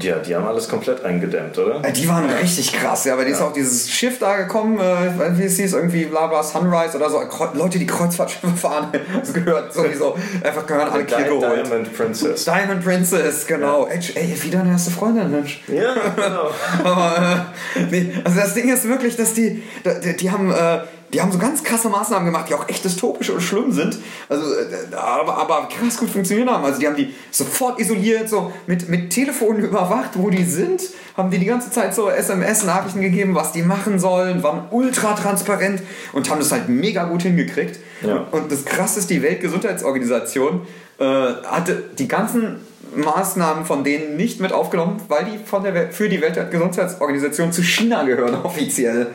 [0.00, 1.84] Ja, die haben alles komplett eingedämmt, oder?
[1.84, 5.38] Äh, Die waren richtig krass, ja, weil die ist auch dieses Schiff da gekommen, äh,
[5.38, 7.20] wie es hieß, irgendwie bla bla Sunrise oder so.
[7.54, 11.42] Leute, die Kreuzfahrtschiffe fahren, das gehört sowieso, einfach gehören alle hier geholt.
[11.42, 12.44] Diamond Princess.
[12.44, 13.86] Diamond Princess, genau.
[13.86, 15.62] Ey, ey, wieder eine erste Freundin, Mensch.
[15.66, 16.50] Ja, genau.
[16.84, 19.62] Aber äh, nee, also das Ding ist wirklich, dass die,
[20.04, 20.78] die, die haben, äh,
[21.12, 23.96] die haben so ganz krasse Maßnahmen gemacht, die auch echt dystopisch und schlimm sind.
[24.28, 26.64] Also, äh, aber, aber krass gut funktioniert haben.
[26.64, 30.82] Also die haben die sofort isoliert, so mit, mit Telefonen überwacht, wo die sind,
[31.16, 35.82] haben die die ganze Zeit so SMS-Nachrichten gegeben, was die machen sollen, waren ultra transparent
[36.12, 37.80] und haben das halt mega gut hingekriegt.
[38.02, 38.26] Ja.
[38.30, 40.66] Und das krasse ist, die Weltgesundheitsorganisation
[40.98, 42.60] äh, hatte die ganzen
[42.94, 47.62] Maßnahmen von denen nicht mit aufgenommen, weil die von der Welt, für die Weltgesundheitsorganisation zu
[47.62, 49.08] China gehören offiziell.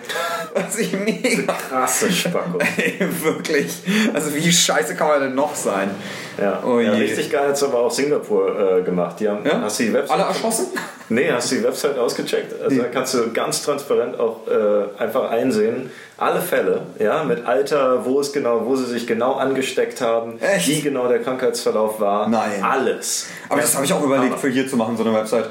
[0.54, 2.60] Was ich mega Krasse Spacko.
[2.78, 3.84] Ey, wirklich.
[4.14, 5.90] Also wie scheiße kann man denn noch sein?
[6.40, 6.64] Ja.
[6.66, 9.20] Oh ja, richtig geil hat es aber auch Singapur äh, gemacht.
[9.20, 9.62] Die haben, Ja?
[9.62, 10.20] Hast du die Website?
[10.20, 10.68] Alle erschossen?
[11.10, 12.54] Nee, hast du die Website ausgecheckt?
[12.62, 12.82] Also Nee.
[12.82, 15.92] da kannst du ganz transparent auch äh, einfach einsehen,
[16.24, 20.68] alle Fälle, ja, mit Alter, wo es genau, wo sie sich genau angesteckt haben, Echt?
[20.68, 22.28] wie genau der Krankheitsverlauf war.
[22.30, 22.64] Nein.
[22.64, 23.28] Alles.
[23.50, 25.50] Aber das habe ich auch überlegt, Aber- für hier zu machen, so eine Website.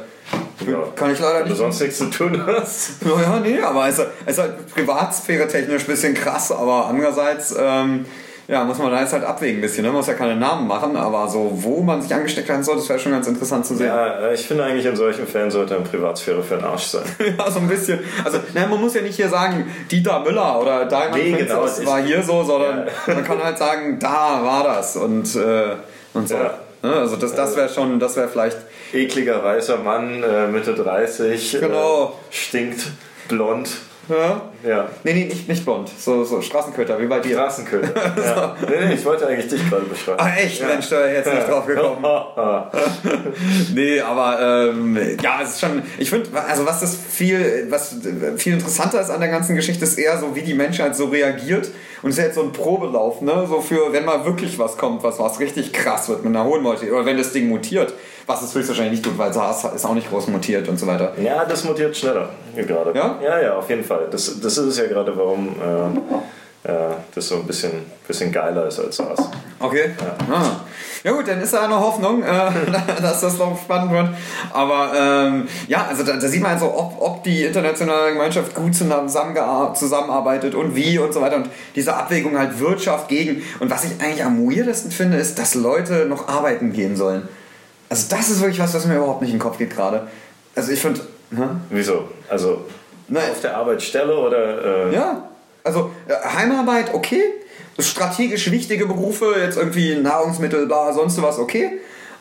[0.66, 0.78] Ja.
[0.94, 1.58] Kann ich leider Wenn du nicht.
[1.58, 2.92] sonst nichts zu tun hast.
[3.04, 7.54] Ja, nee, aber es ist, es ist halt privatsphäre technisch ein bisschen krass, aber andererseits
[7.58, 8.06] ähm,
[8.52, 9.82] ja, muss man da jetzt halt abwägen ein bisschen.
[9.82, 9.88] Ne?
[9.88, 12.86] Man muss ja keine Namen machen, aber so, wo man sich angesteckt haben soll, das
[12.86, 13.86] wäre schon ganz interessant zu sehen.
[13.86, 17.02] Ja, äh, ich finde eigentlich in solchen Fällen sollte eine Privatsphäre für den Arsch sein.
[17.38, 18.00] Ja, so ein bisschen.
[18.22, 22.02] Also, ne, man muss ja nicht hier sagen, Dieter Müller oder Diamond Nee, genau, war
[22.02, 25.76] hier so, sondern man kann halt sagen, da war das und, äh,
[26.12, 26.34] und so.
[26.34, 26.58] Ja.
[26.82, 28.58] Ne, Also das, das wäre schon, das wäre vielleicht,
[28.92, 32.04] Ekliger weißer Mann, äh, Mitte 30, Genau.
[32.04, 32.82] äh, stinkt,
[33.28, 33.70] blond.
[34.08, 34.42] Ja?
[34.66, 34.88] Ja.
[35.04, 37.36] Nee, nee, nicht, nicht blond, so, so Straßenköter, wie bei dir.
[37.36, 37.92] Straßenköter.
[38.24, 38.56] ja.
[38.68, 40.18] Nee, nee, ich wollte eigentlich dich gerade beschreiben.
[40.20, 40.64] Ah, echt?
[40.64, 42.04] Mensch, da jetzt nicht drauf gekommen.
[43.74, 45.82] Nee, aber ähm, ja, es ist schon.
[45.98, 47.96] Ich finde, also was das viel, was
[48.36, 51.70] viel interessanter ist an der ganzen Geschichte, ist eher so, wie die Menschheit so reagiert.
[52.02, 53.46] Und es ist jetzt so ein Probelauf, ne?
[53.48, 56.62] So für, wenn mal wirklich was kommt, was, was richtig krass wird mit einer hohen
[56.62, 56.92] Mortalität.
[56.92, 57.94] Oder wenn das Ding mutiert,
[58.26, 61.12] was es höchstwahrscheinlich nicht tut, weil SARS ist auch nicht groß mutiert und so weiter.
[61.22, 62.92] Ja, das mutiert schneller gerade.
[62.96, 63.18] Ja?
[63.22, 64.08] Ja, ja, auf jeden Fall.
[64.10, 67.72] Das, das ist es ja gerade, warum äh, äh, das so ein bisschen,
[68.06, 69.18] bisschen geiler ist als SARS.
[69.58, 69.90] Okay.
[69.98, 70.34] Ja.
[70.34, 70.60] Ah.
[71.02, 72.26] ja gut, dann ist da eine Hoffnung, äh,
[73.02, 74.08] dass das noch spannend wird.
[74.52, 78.74] Aber ähm, ja, also da, da sieht man also, ob, ob die internationale Gemeinschaft gut
[78.76, 81.36] zusammen, zusammenarbeitet und wie und so weiter.
[81.36, 83.42] Und diese Abwägung halt Wirtschaft gegen.
[83.58, 87.28] Und was ich eigentlich am weirdesten finde, ist, dass Leute noch arbeiten gehen sollen.
[87.92, 90.06] Also das ist wirklich was, was mir überhaupt nicht in den Kopf geht gerade.
[90.54, 91.02] Also ich finde...
[91.30, 91.60] Ne?
[91.68, 92.08] Wieso?
[92.26, 92.64] Also
[93.06, 93.30] Nein.
[93.30, 94.88] auf der Arbeitsstelle oder.
[94.88, 95.28] Äh, Ja,
[95.62, 97.22] also äh, Heimarbeit okay,
[97.78, 101.80] strategisch wichtige Berufe, jetzt irgendwie Nahrungsmittel, bla, sonst was, okay.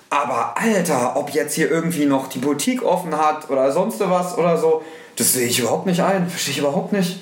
[0.09, 4.57] Aber Alter, ob jetzt hier irgendwie noch die Boutique offen hat oder sonst was oder
[4.57, 4.83] so,
[5.15, 6.27] das sehe ich überhaupt nicht ein.
[6.27, 7.21] Verstehe ich überhaupt nicht.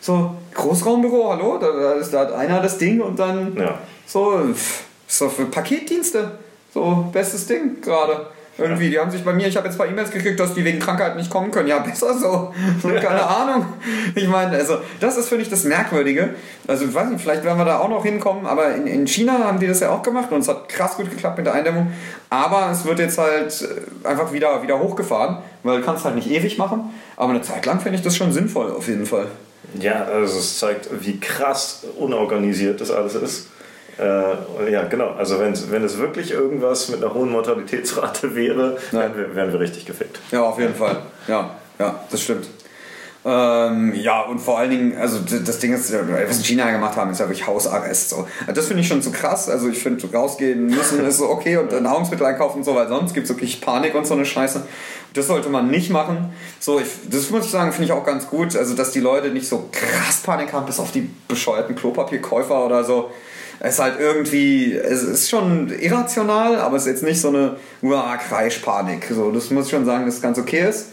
[0.00, 3.78] So, Großraumbüro, hallo, da, da ist da hat einer das Ding und dann Ja.
[4.04, 6.40] so, pff, so für Paketdienste.
[6.74, 8.26] So, bestes Ding gerade.
[8.58, 10.64] Irgendwie, die haben sich bei mir, ich habe jetzt ein paar E-Mails gekriegt, dass die
[10.64, 11.68] wegen Krankheit nicht kommen können.
[11.68, 12.52] Ja, besser so.
[12.82, 13.66] keine Ahnung.
[14.14, 16.34] Ich meine, also, das ist, finde ich, das Merkwürdige.
[16.66, 19.38] Also, ich weiß nicht, vielleicht werden wir da auch noch hinkommen, aber in, in China
[19.44, 21.92] haben die das ja auch gemacht und es hat krass gut geklappt mit der Eindämmung.
[22.30, 26.30] Aber es wird jetzt halt äh, einfach wieder, wieder hochgefahren, weil du kannst halt nicht
[26.30, 26.92] ewig machen.
[27.16, 29.26] Aber eine Zeit lang finde ich das schon sinnvoll, auf jeden Fall.
[29.80, 33.48] Ja, also es zeigt, wie krass unorganisiert das alles ist.
[33.98, 35.10] Äh, ja, genau.
[35.10, 39.00] Also wenn, wenn es wirklich irgendwas mit einer hohen Mortalitätsrate wäre, Ja.
[39.00, 40.18] wären, wir, wären wir richtig gefickt.
[40.30, 40.98] Ja, auf jeden Fall.
[41.28, 42.46] Ja, ja, das stimmt.
[43.26, 47.10] Ähm, ja, und vor allen Dingen, also das Ding ist, was in China gemacht haben,
[47.10, 48.10] ist ja wirklich Hausarrest.
[48.10, 48.28] So.
[48.54, 49.48] Das finde ich schon zu krass.
[49.48, 52.86] Also ich finde, rausgehen müssen ist so okay und äh, Nahrungsmittel einkaufen und so, weil
[52.88, 54.62] sonst gibt es wirklich Panik und so eine Scheiße.
[55.14, 56.34] Das sollte man nicht machen.
[56.60, 58.54] So, ich, das muss ich sagen, finde ich auch ganz gut.
[58.56, 62.84] Also, dass die Leute nicht so krass Panik haben, bis auf die bescheuerten Klopapierkäufer oder
[62.84, 63.10] so.
[63.60, 67.56] Es ist halt irgendwie, es ist schon irrational, aber es ist jetzt nicht so eine
[67.82, 69.06] uah, Kreischpanik.
[69.10, 70.88] So, das muss ich schon sagen, dass es ganz okay ist.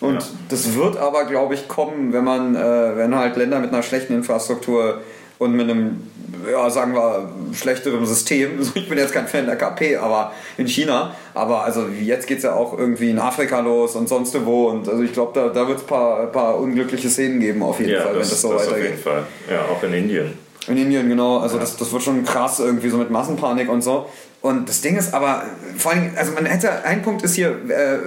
[0.00, 0.28] Und Ja.
[0.50, 4.14] das wird aber, glaube ich, kommen, wenn man, äh, wenn halt Länder mit einer schlechten
[4.14, 5.00] Infrastruktur
[5.38, 6.02] und mit einem,
[6.50, 11.14] ja, sagen wir, schlechteren System, ich bin jetzt kein Fan der KP, aber in China,
[11.34, 14.88] aber also jetzt geht es ja auch irgendwie in Afrika los und sonst wo und
[14.88, 17.92] also ich glaube, da, da wird es ein paar, paar unglückliche Szenen geben auf jeden
[17.92, 18.90] Ja, Fall, das, wenn das so das auf weitergeht.
[18.90, 19.22] jeden Fall.
[19.50, 20.45] Ja, auch in Indien.
[20.68, 21.38] In Indien, genau.
[21.38, 24.08] Also das, das wird schon krass irgendwie so mit Massenpanik und so.
[24.42, 25.42] Und das Ding ist aber,
[25.76, 27.98] vor allem, also man hätte, ein Punkt ist hier, äh, äh,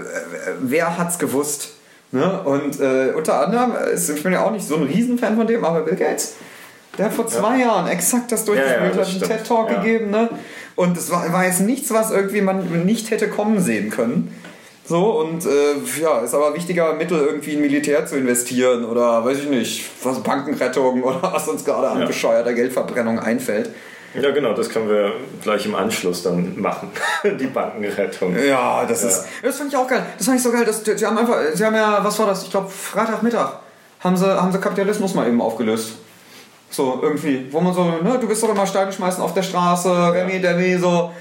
[0.62, 1.70] wer hat's gewusst?
[2.12, 2.42] Ne?
[2.44, 5.64] Und äh, unter anderem, ist, ich bin ja auch nicht so ein Riesenfan von dem,
[5.64, 6.34] aber Bill Gates,
[6.98, 9.22] der hat vor zwei Jahren exakt das durchgespielt, Ja, ja, hat einen.
[9.22, 9.82] TED-Talk Ja.
[9.82, 10.30] gegeben, ne?
[10.76, 14.34] Und es war, war jetzt nichts, was irgendwie man nicht hätte kommen sehen können.
[14.90, 19.38] So, und äh, ja, ist aber wichtiger Mittel, irgendwie in Militär zu investieren oder weiß
[19.38, 22.06] ich nicht, was Bankenrettung oder was uns gerade an Ja.
[22.08, 23.70] bescheuerter Geldverbrennung einfällt.
[24.20, 25.12] Ja, genau, das können wir
[25.44, 26.90] gleich im Anschluss dann machen.
[27.40, 28.36] Die Bankenrettung.
[28.44, 29.26] Ja, das ist.
[29.44, 30.04] Das finde ich auch geil.
[30.18, 30.66] Das fand ich so geil.
[30.66, 32.42] Dass, sie haben einfach, sie haben ja, was war das?
[32.42, 33.60] Ich glaube, Freitagmittag
[34.00, 35.92] haben sie, haben sie Kapitalismus mal eben aufgelöst.
[36.72, 37.46] So, irgendwie.
[37.52, 40.80] Wo man so, ne, du bist doch immer Steine schmeißen auf der Straße, Remi, Demi,
[40.80, 41.12] so.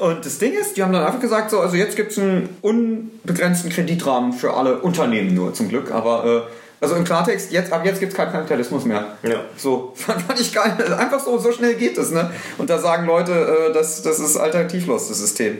[0.00, 2.48] Und das Ding ist, die haben dann einfach gesagt, so, also jetzt gibt es einen
[2.62, 5.90] unbegrenzten Kreditrahmen für alle Unternehmen nur, zum Glück.
[5.90, 6.40] Aber, äh,
[6.80, 9.16] also im Klartext, jetzt, ab jetzt gibt es keinen Kapitalismus mehr.
[9.22, 9.40] Ja.
[9.56, 10.76] So, fand, fand ich geil.
[10.98, 12.30] Einfach so, so schnell geht es, ne?
[12.58, 15.58] Und da sagen Leute, äh, das, das ist alternativlos, das System.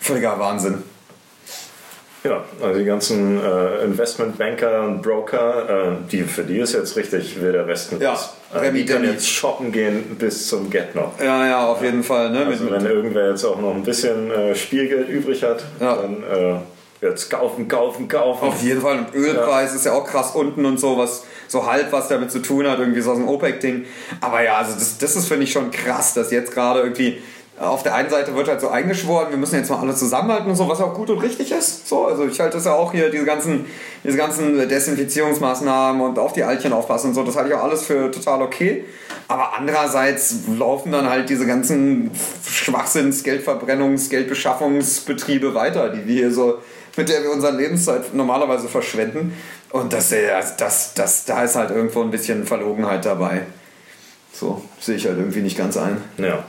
[0.00, 0.82] Völliger Wahnsinn.
[2.26, 7.40] Ja, also die ganzen äh, Investmentbanker und Broker, äh, die, für die ist jetzt richtig
[7.40, 8.00] wilder Westen.
[8.00, 8.18] Ja,
[8.54, 11.12] Remi die können jetzt shoppen gehen bis zum Get noch.
[11.20, 12.46] Ja, ja, auf jeden Fall, ne?
[12.46, 15.96] Also wenn irgendwer jetzt auch noch ein bisschen äh, Spielgeld übrig hat, Ja.
[15.96, 16.56] dann äh,
[17.02, 18.48] jetzt kaufen, kaufen, kaufen.
[18.48, 18.98] Auf jeden Fall.
[18.98, 22.40] Und Ölpreis ist ja auch krass unten und so, was so halb was damit zu
[22.40, 23.84] tun hat, irgendwie so aus dem OPEC-Ding.
[24.20, 27.18] Aber ja, also das, das ist, finde ich, schon krass, dass jetzt gerade irgendwie
[27.58, 30.56] auf der einen Seite wird halt so eingeschworen, wir müssen jetzt mal alle zusammenhalten und
[30.56, 31.88] so, was auch gut und richtig ist.
[31.88, 33.64] So, also ich halte das ja auch hier, diese ganzen,
[34.04, 37.84] diese ganzen Desinfizierungsmaßnahmen und auf die Altchen aufpassen und so, das halte ich auch alles
[37.86, 38.84] für total okay.
[39.28, 42.10] Aber andererseits laufen dann halt diese ganzen
[42.46, 46.58] Schwachsinns, Geldverbrennungs-, Geldbeschaffungsbetriebe weiter, die wir hier so,
[46.96, 49.34] mit der wir unsere Lebenszeit normalerweise verschwenden.
[49.70, 53.42] Und das, äh, das, das, da ist halt irgendwo ein bisschen Verlogenheit dabei.
[54.32, 56.02] So, sehe ich halt irgendwie nicht ganz ein.
[56.18, 56.44] Ja.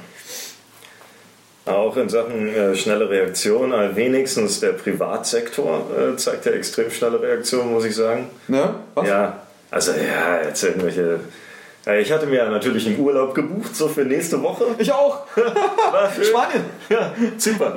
[1.68, 7.22] Auch in Sachen äh, schnelle Reaktion, äh, wenigstens der Privatsektor äh, zeigt ja extrem schnelle
[7.22, 8.30] Reaktion, muss ich sagen.
[8.48, 8.76] Ne?
[8.96, 9.08] Was?
[9.08, 11.20] Ja, also ja, jetzt irgendwelche.
[11.88, 14.66] Ja, ich hatte mir ja natürlich einen Urlaub gebucht, so für nächste Woche.
[14.78, 15.22] Ich auch.
[16.22, 16.66] Spanien.
[16.90, 17.76] Ja, Zypern.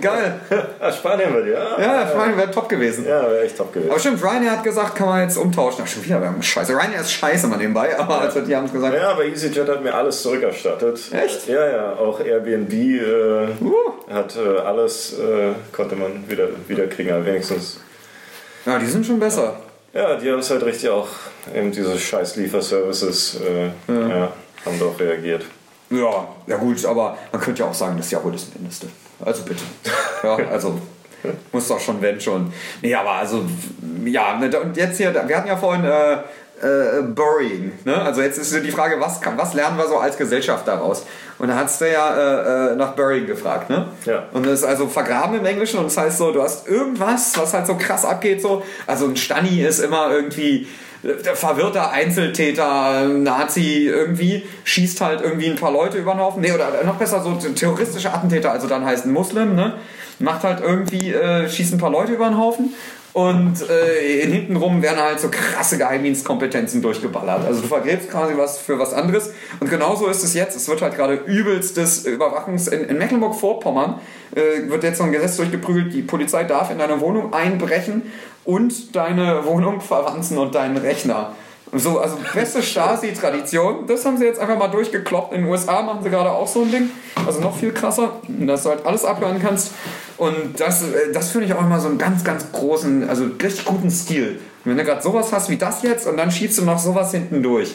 [0.00, 0.40] Geil.
[0.80, 1.64] Ah, Spanien bei dir.
[1.78, 3.06] Ja, Spanien wäre top gewesen.
[3.06, 3.92] Ja, wäre echt top gewesen.
[3.92, 5.84] Aber stimmt, Ryanair hat gesagt, kann man jetzt umtauschen.
[5.84, 6.72] Ach, schon wieder, wir haben Scheiße.
[6.72, 9.94] Ryanair ist scheiße mal nebenbei, aber also, die haben gesagt, Ja, aber EasyJet hat mir
[9.94, 11.12] alles zurückerstattet.
[11.12, 11.46] Echt?
[11.46, 17.12] Ja, ja, auch Airbnb äh, uh, hat äh, alles, äh, konnte man wieder, wieder kriegen,
[17.12, 17.78] aber wenigstens.
[18.66, 19.54] ja, die sind schon besser.
[19.94, 21.06] Ja, die haben es halt richtig auch,
[21.54, 24.32] eben diese scheiß Lieferservices, äh, ja.
[24.66, 25.44] haben doch reagiert.
[25.88, 28.88] Ja, ja gut, aber man könnte ja auch sagen, das ist ja wohl das Mindeste.
[29.24, 29.62] Also bitte.
[30.24, 30.80] Ja, also
[31.52, 32.52] muss doch schon, wenn schon.
[32.82, 33.44] Nee, aber also,
[34.04, 36.18] ja, ne, und jetzt hier, wir hatten ja vorhin äh,
[36.62, 38.00] äh, Burying, ne?
[38.00, 41.04] Also jetzt ist die Frage, was, kann, was lernen wir so als Gesellschaft daraus?
[41.38, 43.88] Und da hast du ja äh, äh, nach Burying gefragt, ne?
[44.04, 44.24] Ja.
[44.32, 47.54] Und das ist also vergraben im Englischen und das heißt so, du hast irgendwas, was
[47.54, 48.62] halt so krass abgeht, so.
[48.86, 50.68] Also ein Stani ist immer irgendwie
[51.04, 56.40] der verwirrter Einzeltäter, Nazi irgendwie, schießt halt irgendwie ein paar Leute über den Haufen.
[56.40, 59.74] Nee, oder noch besser, so terroristische Attentäter, also dann heißt ein Muslim, ne?
[60.20, 62.72] Macht halt irgendwie, äh, schießt ein paar Leute über den Haufen
[63.14, 67.46] und äh, hintenrum werden halt so krasse Geheimdienstkompetenzen durchgeballert.
[67.46, 69.32] Also du vergräbst quasi was für was anderes.
[69.60, 70.56] Und genauso ist es jetzt.
[70.56, 72.66] Es wird halt gerade übelstes Überwachungs...
[72.66, 74.00] In, in Mecklenburg-Vorpommern
[74.34, 78.02] äh, wird jetzt so ein Gesetz durchgeprügelt, die Polizei darf in deine Wohnung einbrechen
[78.44, 81.36] und deine Wohnung verwanzen und deinen Rechner.
[81.76, 83.86] So, also beste Stasi-Tradition.
[83.86, 85.34] Das haben sie jetzt einfach mal durchgekloppt.
[85.34, 86.90] In den USA machen sie gerade auch so ein Ding.
[87.26, 89.72] Also noch viel krasser, dass du halt alles abhören kannst.
[90.16, 93.64] Und das, äh, das finde ich auch immer so einen ganz, ganz großen, also richtig
[93.64, 94.38] guten Stil.
[94.64, 97.42] wenn du gerade sowas hast wie das jetzt und dann schiebst du noch sowas hinten
[97.42, 97.74] durch.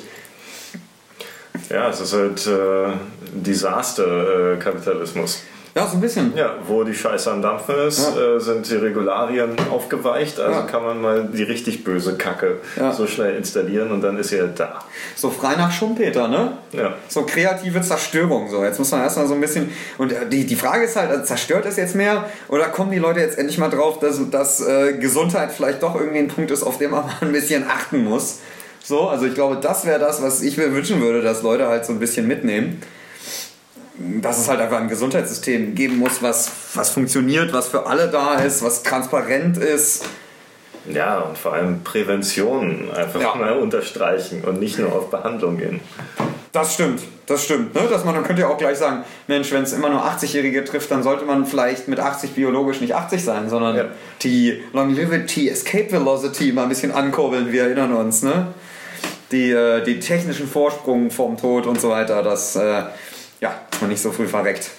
[1.69, 2.93] Ja, es ist halt äh,
[3.33, 5.43] Desaster-Kapitalismus.
[5.79, 6.33] Ja, so ein bisschen.
[6.35, 8.35] Ja, wo die Scheiße am Dampfen ist, ja.
[8.35, 10.37] äh, sind die Regularien aufgeweicht.
[10.37, 10.65] Also ja.
[10.65, 12.91] kann man mal die richtig böse Kacke ja.
[12.91, 14.83] so schnell installieren und dann ist sie halt da.
[15.15, 16.57] So frei nach Schumpeter, ne?
[16.73, 16.95] Ja.
[17.07, 18.49] So kreative Zerstörung.
[18.49, 19.69] So, jetzt muss man erstmal so ein bisschen.
[19.97, 22.99] Und äh, die, die Frage ist halt, also zerstört es jetzt mehr oder kommen die
[22.99, 26.63] Leute jetzt endlich mal drauf, dass, dass äh, Gesundheit vielleicht doch irgendwie ein Punkt ist,
[26.63, 28.39] auf den man mal ein bisschen achten muss?
[28.83, 31.85] So, also ich glaube, das wäre das, was ich mir wünschen würde, dass Leute halt
[31.85, 32.81] so ein bisschen mitnehmen
[34.21, 38.35] dass es halt einfach ein Gesundheitssystem geben muss, was, was funktioniert, was für alle da
[38.35, 40.05] ist, was transparent ist.
[40.87, 43.35] Ja, und vor allem Prävention einfach ja.
[43.35, 45.81] mal unterstreichen und nicht nur auf Behandlung gehen.
[46.51, 47.75] Das stimmt, das stimmt.
[47.75, 47.81] Ne?
[47.89, 50.89] Dass man, dann könnte ja auch gleich sagen, Mensch, wenn es immer nur 80-Jährige trifft,
[50.89, 53.85] dann sollte man vielleicht mit 80 biologisch nicht 80 sein, sondern ja.
[54.23, 58.23] die Longevity, Escape Velocity mal ein bisschen ankurbeln, wir erinnern uns.
[58.23, 58.47] Ne?
[59.31, 62.83] Die, äh, die technischen Vorsprung vom Tod und so weiter, das äh,
[63.41, 64.69] ja, dass man nicht so früh verreckt.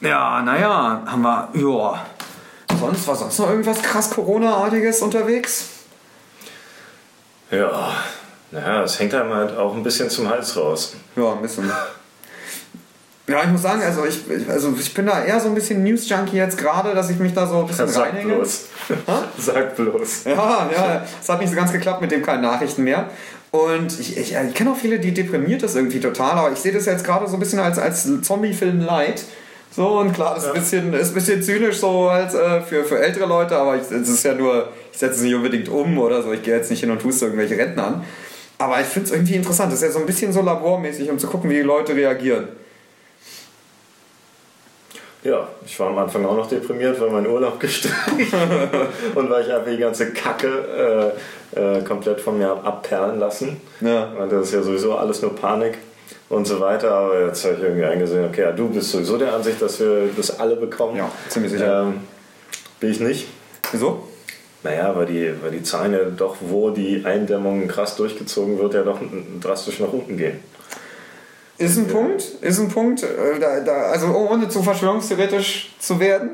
[0.00, 2.06] Ja, naja, haben wir, ja.
[2.78, 5.68] Sonst, war sonst noch irgendwas krass Corona-artiges unterwegs?
[7.50, 7.92] Ja,
[8.50, 10.94] naja, es hängt einem halt auch ein bisschen zum Hals raus.
[11.14, 11.70] Ja, ein bisschen.
[13.28, 16.36] Ja, ich muss sagen, also ich, also ich bin da eher so ein bisschen News-Junkie
[16.36, 18.34] jetzt gerade, dass ich mich da so ein bisschen Sag reinhänge.
[18.34, 18.64] Bloß.
[19.38, 20.24] Sag bloß.
[20.24, 23.08] Ja, ja, es hat nicht so ganz geklappt mit dem keinen Nachrichten mehr.
[23.52, 26.72] Und ich, ich, ich kenne auch viele, die deprimiert das irgendwie total, aber ich sehe
[26.72, 29.24] das jetzt gerade so ein bisschen als, als Zombie-Film light.
[29.70, 30.80] So, und klar, das ist, ja.
[30.80, 33.90] ein, bisschen, ist ein bisschen zynisch so als äh, für, für ältere Leute, aber es
[33.90, 36.80] ist ja nur, ich setze es nicht unbedingt um oder so, ich gehe jetzt nicht
[36.80, 38.04] hin und huste irgendwelche Rentner an.
[38.56, 41.18] Aber ich finde es irgendwie interessant, das ist ja so ein bisschen so labormäßig, um
[41.18, 42.48] zu gucken, wie die Leute reagieren.
[45.24, 48.40] Ja, ich war am Anfang auch noch deprimiert, weil mein Urlaub gestrichen
[49.14, 51.12] und weil ich einfach die ganze Kacke
[51.54, 53.60] äh, äh, komplett von mir abperlen lassen.
[53.80, 54.12] Ja.
[54.16, 55.78] Weil das ist ja sowieso alles nur Panik
[56.28, 56.90] und so weiter.
[56.92, 60.08] Aber jetzt habe ich irgendwie eingesehen, okay, ja, du bist sowieso der Ansicht, dass wir
[60.16, 60.96] das alle bekommen.
[60.96, 61.82] Ja, ziemlich sicher.
[61.82, 62.00] Ähm,
[62.80, 63.28] bin ich nicht.
[63.70, 64.08] Wieso?
[64.64, 68.82] Naja, weil die, weil die Zahlen ja doch, wo die Eindämmung krass durchgezogen wird, ja
[68.82, 69.00] doch
[69.40, 70.40] drastisch nach unten gehen.
[71.62, 73.04] Ist ein Punkt, ist ein Punkt.
[73.04, 76.30] Äh, da, da, also ohne zu verschwörungstheoretisch zu werden.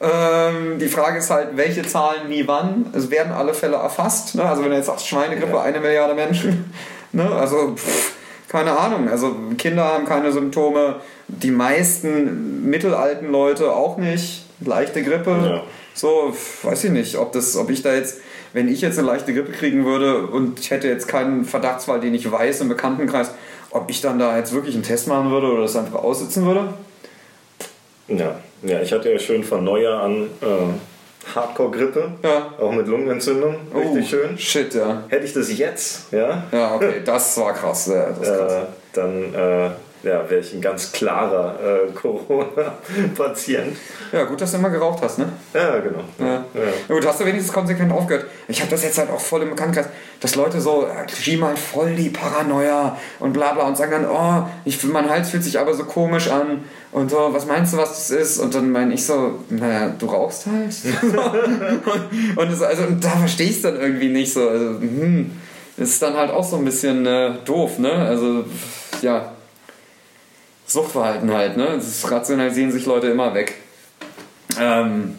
[0.00, 2.86] Ähm, die Frage ist halt, welche Zahlen wie wann.
[2.92, 4.34] Es werden alle Fälle erfasst.
[4.34, 4.44] Ne?
[4.44, 5.62] Also wenn du jetzt sagst, Schweinegrippe, ja.
[5.62, 6.72] eine Milliarde Menschen.
[7.10, 7.24] Ne?
[7.24, 8.12] Also pff,
[8.50, 9.08] keine Ahnung.
[9.08, 10.96] Also Kinder haben keine Symptome.
[11.26, 14.44] Die meisten mittelalten Leute auch nicht.
[14.60, 15.30] Leichte Grippe.
[15.30, 15.62] Ja.
[15.94, 18.18] So, weiß ich nicht, ob, das, ob ich da jetzt
[18.52, 22.14] wenn ich jetzt eine leichte Grippe kriegen würde und ich hätte jetzt keinen Verdachtsfall, den
[22.14, 23.32] ich weiß im Bekanntenkreis,
[23.70, 26.74] ob ich dann da jetzt wirklich einen Test machen würde oder das einfach aussitzen würde?
[28.08, 32.54] Ja, ja ich hatte ja schön von Neujahr an äh, Hardcore-Grippe, ja.
[32.58, 34.38] auch mit Lungenentzündung, richtig oh, schön.
[34.38, 35.04] Shit, ja.
[35.08, 36.44] Hätte ich das jetzt, ja?
[36.50, 37.86] Ja, okay, das war krass.
[37.86, 38.52] Ja, das krass.
[38.52, 39.70] Äh, dann äh,
[40.04, 43.76] ja, wäre ich ein ganz klarer äh, Corona-Patient.
[44.12, 45.28] Ja, gut, dass du immer geraucht hast, ne?
[45.52, 46.04] Ja, genau.
[46.18, 46.44] Ja.
[46.54, 46.94] Ja.
[46.94, 48.26] Gut, hast du wenigstens konsequent aufgehört.
[48.46, 51.96] Ich habe das jetzt halt auch voll im Bekanntenkreis, dass Leute so, Regime halt voll
[51.96, 55.74] die Paranoia und bla bla und sagen dann, oh, ich, mein Hals fühlt sich aber
[55.74, 58.38] so komisch an und so, was meinst du, was das ist?
[58.38, 60.74] Und dann meine ich so, naja, du rauchst halt.
[61.02, 64.48] und, und, das, also, und da verstehe ich es dann irgendwie nicht so.
[64.48, 65.32] Also, hm,
[65.76, 67.92] ist dann halt auch so ein bisschen äh, doof, ne?
[67.92, 68.44] Also,
[69.02, 69.32] ja
[70.68, 71.66] Suchtverhalten halt, ne?
[71.74, 73.54] Das rationalisieren sich Leute immer weg.
[74.60, 75.16] Ähm,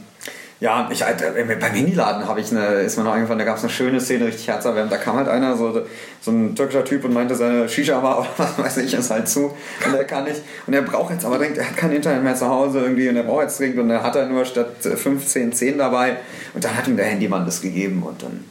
[0.60, 3.64] ja, ich, äh, beim Handyladen habe ich eine, ist mir noch eingefallen, da gab es
[3.64, 4.92] eine schöne Szene, richtig herzerwärmend.
[4.92, 5.82] Da kam halt einer, so,
[6.20, 9.56] so ein türkischer Typ und meinte, seine Shisha war, was weiß ich, ist halt zu.
[9.86, 10.42] Und er kann nicht.
[10.68, 13.16] Und er braucht jetzt aber dringend, er hat kein Internet mehr zu Hause irgendwie und
[13.16, 16.18] er braucht jetzt dringend und er hat er nur statt 15 10 dabei.
[16.54, 18.44] Und dann hat ihm der Handymann das gegeben und dann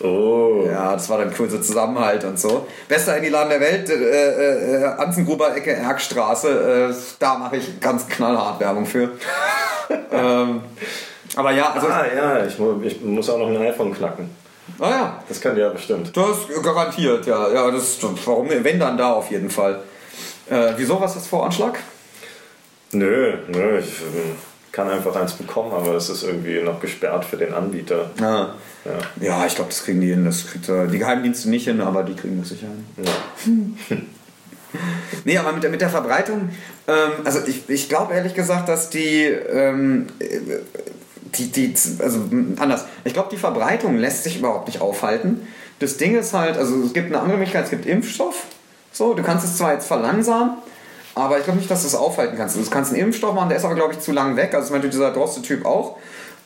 [0.00, 0.64] Oh.
[0.66, 2.66] Ja, das war dann kurzer Zusammenhalt und so.
[2.86, 6.90] Bester Handyladen der Welt, äh, äh, Anzengruber Ecke Erkstraße.
[6.90, 9.10] Äh, da mache ich ganz knallhart Werbung für.
[10.12, 10.62] ähm,
[11.34, 11.88] Aber ja, also.
[11.88, 14.30] Ah ja, ich, ich muss auch noch ein iPhone knacken.
[14.78, 16.16] Ah ja, Das kann ja bestimmt.
[16.16, 17.48] das garantiert, ja.
[17.52, 19.80] Ja, das warum wenn dann da auf jeden Fall.
[20.48, 21.78] Äh, wieso was das Voranschlag?
[22.92, 24.00] Nö, nö, ich
[24.72, 28.10] kann einfach eins bekommen, aber es ist irgendwie noch gesperrt für den Anbieter.
[28.20, 28.54] Ja.
[28.84, 28.98] Ja.
[29.20, 30.24] Ja, ich glaube, das kriegen die hin.
[30.24, 33.06] Das kriegt äh, die Geheimdienste nicht hin, aber die kriegen das sicher hin.
[33.90, 33.96] Ja.
[35.24, 36.50] Nee, aber mit der, mit der Verbreitung,
[36.86, 40.40] ähm, also ich, ich glaube ehrlich gesagt, dass die, ähm, äh,
[41.34, 42.20] die, die, also
[42.58, 45.40] anders, ich glaube, die Verbreitung lässt sich überhaupt nicht aufhalten.
[45.78, 48.44] Das Ding ist halt, also es gibt eine andere Möglichkeit, es gibt Impfstoff,
[48.92, 50.57] so, du kannst es zwar jetzt verlangsamen,
[51.18, 52.56] aber ich glaube nicht, dass du es aufhalten kannst.
[52.56, 54.66] Also, du kannst einen Impfstoff machen, der ist aber, glaube ich, zu lang weg, also
[54.68, 55.96] zum Beispiel dieser Droste-Typ auch.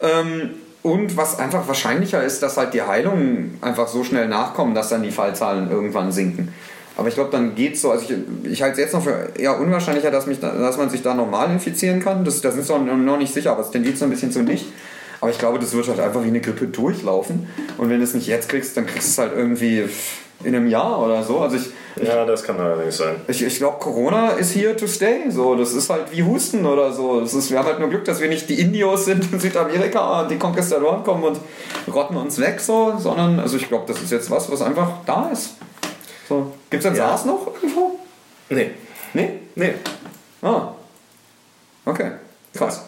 [0.00, 0.50] Ähm,
[0.82, 5.02] und was einfach wahrscheinlicher ist, dass halt die Heilungen einfach so schnell nachkommen, dass dann
[5.04, 6.52] die Fallzahlen irgendwann sinken.
[6.96, 7.90] Aber ich glaube, dann geht es so.
[7.90, 8.04] Also
[8.44, 11.02] ich, ich halte es jetzt noch für eher unwahrscheinlicher, dass, mich, da- dass man sich
[11.02, 12.24] da normal infizieren kann.
[12.24, 14.66] Das, das ist noch, noch nicht sicher, aber es tendiert so ein bisschen zu nicht.
[15.20, 17.46] Aber ich glaube, das wird halt einfach wie eine Grippe durchlaufen.
[17.78, 19.88] Und wenn du es nicht jetzt kriegst, dann kriegst du es halt irgendwie
[20.44, 21.40] in einem Jahr oder so.
[21.40, 21.70] Also ich,
[22.06, 23.16] ja, das kann allerdings sein.
[23.28, 25.30] ich, ich glaube, Corona ist here to stay.
[25.30, 27.20] So, das ist halt wie Husten oder so.
[27.20, 30.22] Das ist, wir haben halt nur Glück, dass wir nicht die Indios sind in Südamerika
[30.22, 31.38] und die Konquistadoren kommen und
[31.92, 35.28] rotten uns weg, so, sondern also ich glaube, das ist jetzt was, was einfach da
[35.32, 35.54] ist.
[36.28, 36.52] So.
[36.70, 37.08] Gibt es denn Ja.
[37.08, 37.98] SARS noch irgendwo?
[38.48, 38.70] Nee,
[39.14, 39.40] Nee?
[39.54, 39.74] nee.
[40.40, 40.68] Ah.
[41.84, 42.12] Okay.
[42.54, 42.84] Krass.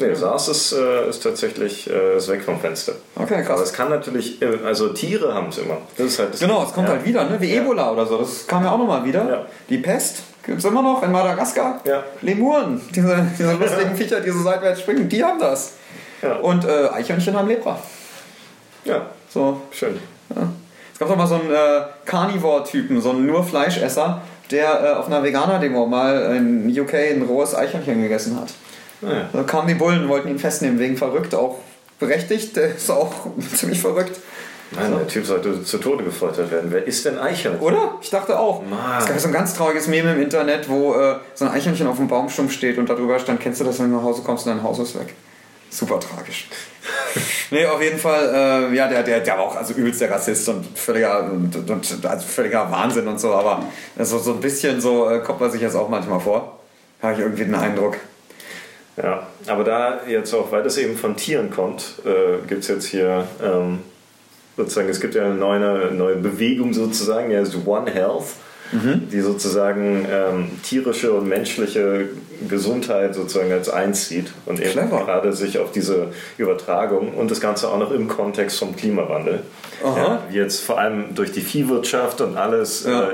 [0.00, 2.92] Nee, SARS ist, äh, ist tatsächlich äh, ist weg vom Fenster.
[3.16, 3.60] Okay, Aber krass.
[3.60, 5.78] es kann natürlich, äh, also Tiere haben es immer.
[5.96, 6.94] Das ist halt das Genau, es kommt ja.
[6.94, 7.36] halt wieder, ne?
[7.40, 7.62] wie Ja.
[7.62, 8.18] Ebola oder so.
[8.18, 9.28] Das kam ja auch nochmal wieder.
[9.28, 9.46] Ja.
[9.68, 11.80] Die Pest gibt es immer noch in Madagaskar.
[12.22, 15.74] Lemuren, diese, diese lustigen Viecher, die so seitwärts springen, die haben das.
[16.42, 17.78] Und äh, Eichhörnchen haben Lepra.
[18.84, 19.60] Ja, So.
[19.70, 19.98] schön.
[20.92, 24.20] Es gab doch mal so einen äh, Carnivore-Typen, so einen nur Fleischesser,
[24.50, 28.48] der äh, auf einer Veganer-Demo mal in UK ein rohes Eichhörnchen gegessen hat.
[29.02, 29.28] Ja.
[29.32, 31.58] Da kamen die Bullen, wollten ihn festnehmen wegen verrückt, auch
[31.98, 33.12] berechtigt, der ist auch
[33.54, 34.18] ziemlich verrückt.
[34.72, 36.70] Nein, der Typ sollte zu Tode gefoltert werden.
[36.70, 37.60] Wer ist denn Eichhörnchen?
[37.60, 37.96] Oder?
[38.00, 38.62] Ich dachte auch.
[38.62, 38.98] Mann.
[39.00, 41.96] Es gab so ein ganz trauriges Meme im Internet, wo äh, so ein Eichhörnchen auf
[41.96, 44.54] dem Baumstumpf steht und darüber stand, kennst du das, wenn du nach Hause kommst und
[44.54, 45.14] dein Haus ist weg?
[45.70, 46.48] Super tragisch.
[47.50, 50.48] nee, auf jeden Fall, äh, ja, der, der, der war auch also übelst der Rassist
[50.48, 53.64] und völliger, und, und, also völliger Wahnsinn und so, aber
[53.98, 56.60] also so ein bisschen so äh, kommt man sich jetzt auch manchmal vor.
[57.02, 57.96] Habe ich irgendwie den Eindruck.
[59.02, 62.86] Ja, aber da jetzt auch, weil das eben von Tieren kommt, äh, gibt es jetzt
[62.86, 63.80] hier ähm,
[64.56, 68.34] sozusagen, es gibt ja eine neue, neue Bewegung sozusagen, die heißt One Health,
[68.72, 72.08] die sozusagen ähm, tierische und menschliche
[72.48, 75.04] Gesundheit sozusagen als eins sieht und eben Clever.
[75.04, 76.08] gerade sich auf diese
[76.38, 79.40] Übertragung und das Ganze auch noch im Kontext vom Klimawandel.
[79.82, 83.08] Ja, wie jetzt vor allem durch die Viehwirtschaft und alles Ja.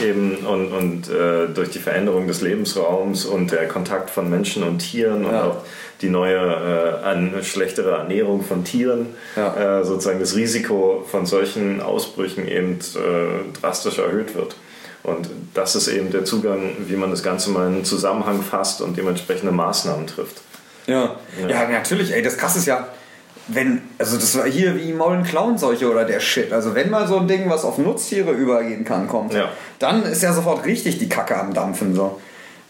[0.00, 4.62] äh, eben und, und äh, durch die Veränderung des Lebensraums und der Kontakt von Menschen
[4.62, 5.44] und Tieren und Ja.
[5.44, 5.56] auch
[6.00, 12.48] die neue äh, an, schlechtere Ernährung von Tieren, äh, sozusagen das Risiko von solchen Ausbrüchen
[12.48, 14.56] eben äh, drastisch erhöht wird.
[15.02, 18.80] Und das ist eben der Zugang, wie man das Ganze mal in einen Zusammenhang fasst
[18.80, 20.42] und dementsprechende Maßnahmen trifft.
[20.86, 21.16] Ja.
[21.48, 22.88] ja, natürlich, ey, das krasse ist ja,
[23.48, 26.52] wenn, also das war hier wie Maul- und Klauenseuche oder der Shit.
[26.52, 29.48] Also wenn mal so ein Ding, was auf Nutztiere übergehen kann, kommt, Ja.
[29.78, 31.94] dann ist ja sofort richtig die Kacke am Dampfen.
[31.94, 32.20] So.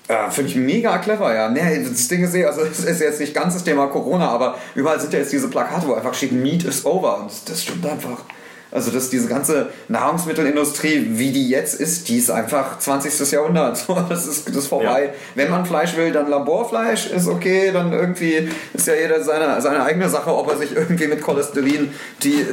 [0.08, 1.48] Ja, Finde ich mega clever, ja.
[1.50, 4.56] Nee, das Ding ist eh, also es ist jetzt nicht ganz das Thema Corona, aber
[4.74, 7.18] überall sind ja jetzt diese Plakate, wo einfach steht, Meat is over.
[7.20, 8.24] Und das, das stimmt einfach.
[8.72, 13.30] Also dass diese ganze Nahrungsmittelindustrie, wie die jetzt ist, die ist einfach 20.
[13.30, 13.86] Jahrhundert.
[14.08, 15.04] Das ist, das ist vorbei.
[15.04, 15.10] Ja.
[15.34, 17.70] Wenn man Fleisch will, dann Laborfleisch ist okay.
[17.72, 21.92] Dann irgendwie ist ja jeder seine, seine eigene Sache, ob er sich irgendwie mit Cholesterin
[22.22, 22.46] die,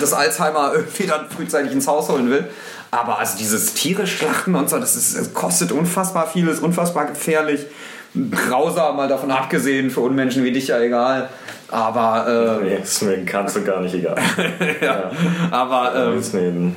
[0.00, 2.48] das Alzheimer irgendwie dann frühzeitig ins Haus holen will.
[2.90, 7.06] Aber also dieses Tiere schlachten und so, das, ist, das kostet unfassbar viel, ist unfassbar
[7.06, 7.66] gefährlich.
[8.14, 11.28] Grausam, mal davon abgesehen, für Unmenschen wie dich ja egal.
[11.70, 14.16] Aber, äh, Nee, ist mir ganz und gar nicht egal.
[14.80, 15.10] ja.
[15.50, 16.74] aber Ähm,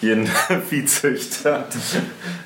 [0.00, 0.26] jeden,
[0.68, 1.64] Viehzüchter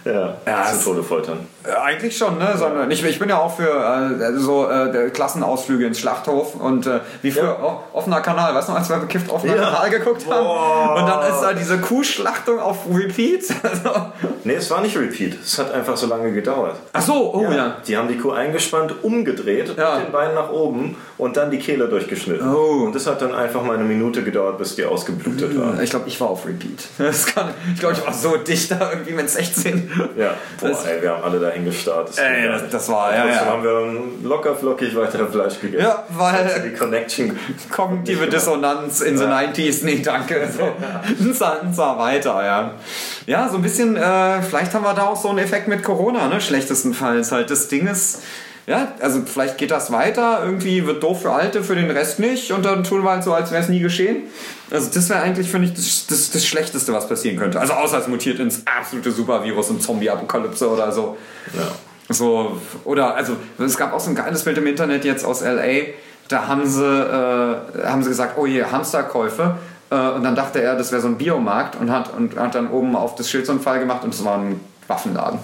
[0.04, 1.46] ja, Ja, zu Tode foltern.
[1.64, 2.54] Äh, Eigentlich schon, ne?
[2.56, 7.00] Sondern ich, ich bin ja auch für äh, so äh, Klassenausflüge ins Schlachthof und äh,
[7.22, 7.58] wie früher Ja.
[7.62, 9.62] oh, offener Kanal, weißt du noch, als wir bekifft offener Ja.
[9.62, 10.44] Kanal geguckt haben?
[10.44, 10.96] Boah.
[10.98, 13.44] Und dann ist da diese Kuhschlachtung auf Repeat.
[13.64, 13.90] Also,
[14.44, 15.38] Nee, es war nicht Repeat.
[15.42, 16.76] Es hat einfach so lange gedauert.
[16.92, 17.76] Ach so, oh ja.
[17.86, 21.88] Die haben die Kuh eingespannt, umgedreht, mit den Beinen nach oben und dann die Kehle
[21.88, 22.54] durchgeschnitten.
[22.54, 22.84] Oh.
[22.84, 25.80] Und das hat dann einfach mal eine Minute gedauert, bis die ausgeblutet war.
[25.80, 26.84] Ich glaube, ich war auf Repeat.
[26.98, 27.43] Das kann,
[27.74, 29.90] ich glaube, ich war so dicht da irgendwie mit 16.
[30.16, 32.08] Ja, boah, Das- ey, wir haben alle dahin gestarrt.
[32.08, 33.46] Das, Ey, das- das war- ja, ja.
[33.46, 35.84] haben wir locker flockig weiter Fleisch gegessen.
[35.84, 37.38] Ja, weil- Also die Connection.
[37.70, 38.26] Kognitive.
[38.26, 40.48] Dissonanz in the 90s, nee, danke.
[40.56, 40.72] So,
[41.24, 42.70] nza, nza, weiter, ja.
[43.26, 46.28] Ja, so ein bisschen, äh, vielleicht haben wir da auch so einen Effekt mit Corona,
[46.28, 46.40] ne?
[46.40, 47.50] Schlechtestenfalls halt.
[47.50, 48.22] Das Ding ist,
[48.66, 52.50] ja, also vielleicht geht das weiter, irgendwie wird doof für Alte, für den Rest nicht
[52.50, 54.24] und dann tun wir halt so, als wäre es nie geschehen.
[54.70, 57.60] Also das wäre eigentlich, finde ich, das, das, das Schlechteste, was passieren könnte.
[57.60, 61.18] Also außer es mutiert ins absolute Supervirus und Zombie-Apokalypse oder so.
[61.52, 61.72] Ja.
[62.08, 65.92] So, oder, also, es gab auch so ein geiles Bild im Internet jetzt aus L.A.,
[66.28, 69.56] da haben sie, äh, haben sie gesagt, oh je, Hamsterkäufe.
[69.90, 72.70] Äh, und dann dachte er, das wäre so ein Biomarkt und hat, und hat dann
[72.70, 75.38] oben auf das Schild so einen Fall gemacht und es war ein Waffenladen.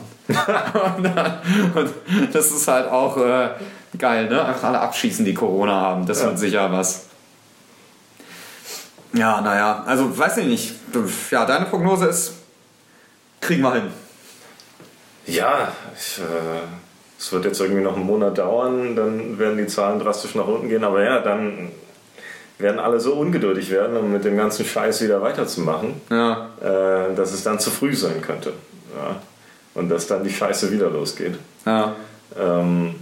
[0.96, 1.38] Und, dann,
[1.74, 1.90] und
[2.32, 3.50] das ist halt auch äh,
[3.98, 4.44] geil, ne?
[4.44, 6.06] Einfach alle abschießen, die Corona haben.
[6.06, 6.26] Das Ja.
[6.26, 7.06] wird sicher was.
[9.12, 10.74] Ja, naja, also weiß ich nicht.
[11.30, 12.34] Ja, deine Prognose ist,
[13.40, 13.88] kriegen wir hin.
[15.26, 16.22] Ja, ich, äh,
[17.18, 20.68] es wird jetzt irgendwie noch einen Monat dauern, dann werden die Zahlen drastisch nach unten
[20.68, 21.70] gehen, aber ja, dann
[22.58, 27.32] werden alle so ungeduldig werden, um mit dem ganzen Scheiß wieder weiterzumachen, Ja, äh, dass
[27.32, 28.52] es dann zu früh sein könnte.
[28.96, 29.16] Ja.
[29.74, 31.38] Und dass dann die Scheiße wieder losgeht.
[31.66, 31.94] ja.
[32.38, 32.94] Ähm,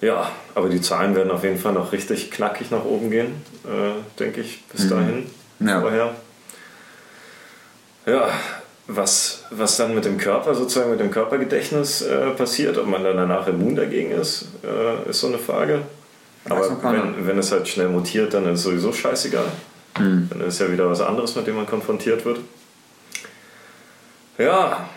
[0.00, 4.18] ja, aber die Zahlen werden auf jeden Fall noch richtig knackig nach oben gehen, äh,
[4.18, 5.26] denke ich, bis dahin.
[5.58, 5.80] Ja.
[5.80, 6.14] Vorher.
[8.04, 8.28] Ja,
[8.86, 13.16] was, was dann mit dem Körper, sozusagen mit dem Körpergedächtnis äh, passiert, ob man dann
[13.16, 15.82] danach immun dagegen ist, äh, ist so eine Frage.
[16.48, 19.46] Aber wenn, wenn es halt schnell mutiert, dann ist es sowieso scheißegal.
[19.96, 20.28] Hm.
[20.30, 22.38] Dann ist ja wieder was anderes, mit dem man konfrontiert wird.
[24.38, 24.88] Ja,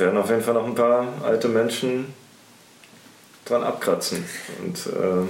[0.00, 2.12] werden auf jeden Fall noch ein paar alte Menschen
[3.44, 4.24] dran abkratzen.
[4.62, 5.26] Und äh,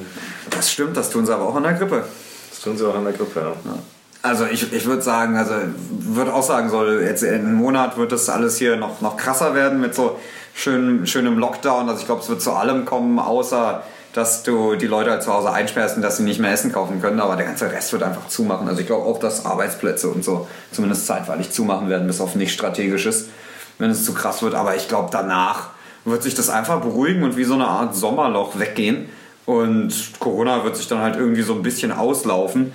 [0.50, 2.04] Das stimmt, das tun sie aber auch an der Grippe.
[2.50, 3.40] das tun sie auch an der Grippe.
[3.40, 3.54] Ja.
[4.22, 5.54] Also ich, ich würde sagen, also
[5.90, 9.54] würde auch sagen, soll jetzt in einem Monat wird das alles hier noch, noch krasser
[9.54, 10.18] werden mit so
[10.54, 11.88] schön, schönem Lockdown.
[11.88, 15.32] Also ich glaube, es wird zu allem kommen, außer dass du die Leute halt zu
[15.32, 18.02] Hause einsperrst und dass sie nicht mehr Essen kaufen können, aber der ganze Rest wird
[18.02, 18.68] einfach zumachen.
[18.68, 22.52] Also ich glaube auch, dass Arbeitsplätze und so zumindest zeitweilig zumachen werden, bis auf nicht
[22.52, 23.28] strategisches,
[23.80, 24.54] wenn es zu krass wird.
[24.54, 25.70] Aber ich glaube, danach
[26.04, 29.08] wird sich das einfach beruhigen und wie so eine Art Sommerloch weggehen.
[29.46, 32.72] Und Corona wird sich dann halt irgendwie so ein bisschen auslaufen,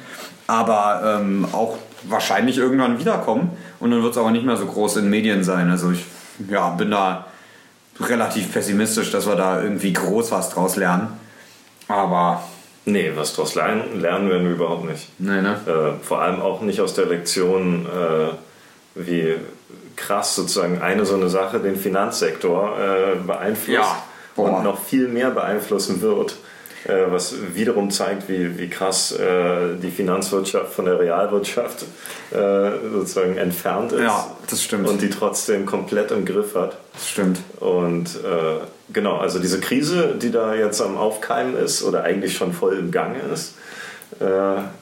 [0.48, 3.52] aber ähm, auch wahrscheinlich irgendwann wiederkommen.
[3.80, 5.70] Und dann wird es aber nicht mehr so groß in Medien sein.
[5.70, 6.04] Also ich
[6.50, 7.28] ja, bin da
[8.00, 11.08] relativ pessimistisch, dass wir da irgendwie groß was draus lernen.
[11.88, 12.44] Aber
[12.88, 15.10] Nee, was daraus lernen, lernen werden wir überhaupt nicht.
[15.18, 15.58] nee, ne?
[15.66, 18.30] Äh, vor allem auch nicht aus der Lektion, äh,
[18.94, 19.36] wie
[19.96, 24.04] krass sozusagen eine so eine Sache den Finanzsektor äh, beeinflusst Ja,
[24.36, 26.36] und noch viel mehr beeinflussen wird.
[26.88, 31.84] Äh, was wiederum zeigt, wie, wie krass äh, die Finanzwirtschaft von der Realwirtschaft
[32.32, 34.88] äh, sozusagen entfernt ist Ja, das stimmt.
[34.88, 36.78] und die trotzdem komplett im Griff hat.
[36.94, 37.40] das stimmt.
[37.60, 38.60] Und äh,
[38.94, 42.92] genau, also diese Krise, die da jetzt am Aufkeimen ist oder eigentlich schon voll im
[42.92, 43.56] Gange ist,
[44.20, 44.26] äh,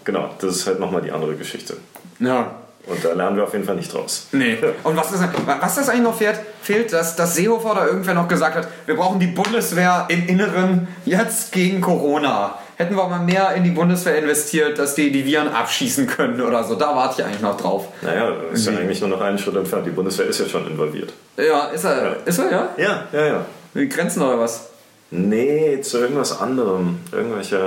[0.03, 1.78] genau, das ist halt nochmal die andere Geschichte.
[2.20, 2.55] Ja.
[2.86, 4.27] Und da lernen wir auf jeden Fall nicht draus.
[4.34, 4.57] Nee.
[4.84, 8.27] Und was, ist, was das eigentlich noch fehlt, fehlt, dass, dass Seehofer oder irgendwer noch
[8.27, 12.57] gesagt hat, wir brauchen die Bundeswehr im Inneren jetzt gegen Corona.
[12.75, 16.63] Hätten wir mal mehr in die Bundeswehr investiert, dass die die Viren abschießen können oder
[16.65, 16.75] so.
[16.75, 17.88] Da warte ich eigentlich noch drauf.
[18.01, 19.86] Naja, ist ja eigentlich nur noch einen Schritt entfernt.
[19.86, 21.13] Die Bundeswehr ist ja schon involviert.
[21.38, 22.13] Ja, ist er, Ja.
[22.25, 22.69] ist er, ja?
[22.77, 23.45] Ja, ja, ja.
[23.75, 24.69] Die Grenzen oder was?
[25.11, 26.99] Nee, zu irgendwas anderem.
[27.11, 27.59] Irgendwelche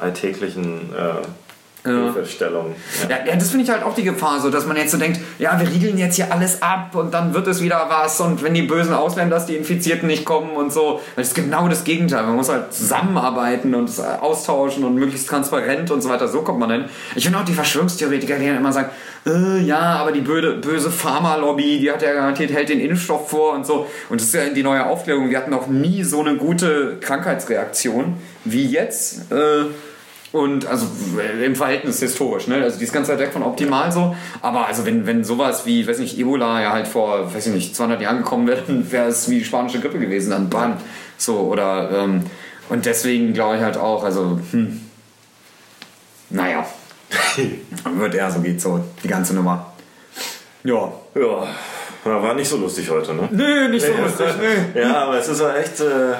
[0.00, 1.22] alltäglichen äh,
[1.86, 2.12] Ja.
[2.12, 2.74] Hilfestellungen.
[3.08, 3.16] Ja.
[3.26, 5.58] Ja, das finde ich halt auch die Gefahr, so dass man jetzt so denkt, ja,
[5.58, 8.62] wir riegeln jetzt hier alles ab und dann wird es wieder was und wenn die
[8.62, 11.00] bösen Ausländer, dass die Infizierten nicht kommen und so.
[11.14, 12.24] Das ist genau das Gegenteil.
[12.24, 16.28] Man muss halt zusammenarbeiten und austauschen und möglichst transparent und so weiter.
[16.28, 16.84] So kommt man hin.
[17.14, 18.90] Ich finde auch die Verschwörungstheoretiker, die dann immer sagen,
[19.26, 23.54] äh, ja, aber die böse, böse Pharmalobby, die hat ja garantiert, hält den Impfstoff vor
[23.54, 23.86] und so.
[24.08, 25.30] Und das ist ja die neue Aufklärung.
[25.30, 29.32] Wir hatten noch nie so eine gute Krankheitsreaktion wie jetzt.
[29.32, 29.64] Äh,
[30.36, 30.86] und also
[31.42, 32.62] im Verhältnis historisch, ne?
[32.62, 34.14] Also die ist ganz weit weg von optimal so.
[34.42, 37.76] Aber also wenn, wenn sowas wie, weiß nicht, Ebola ja halt vor, weiß ich nicht,
[37.76, 40.76] 200 Jahren gekommen wäre, dann wäre es wie die spanische Grippe gewesen, dann bam.
[41.16, 42.24] So, oder, ähm,
[42.68, 44.80] und deswegen glaube ich halt auch, also, hm,
[46.30, 46.66] naja,
[47.96, 49.72] wird eher so geht so, die ganze Nummer.
[50.64, 50.92] Ja.
[51.14, 51.46] ja,
[52.04, 53.28] ja, war nicht so lustig heute, ne?
[53.30, 54.80] Nö, nicht so Nee, lustig, nö.
[54.80, 56.14] Ja, aber es ist auch echt, äh,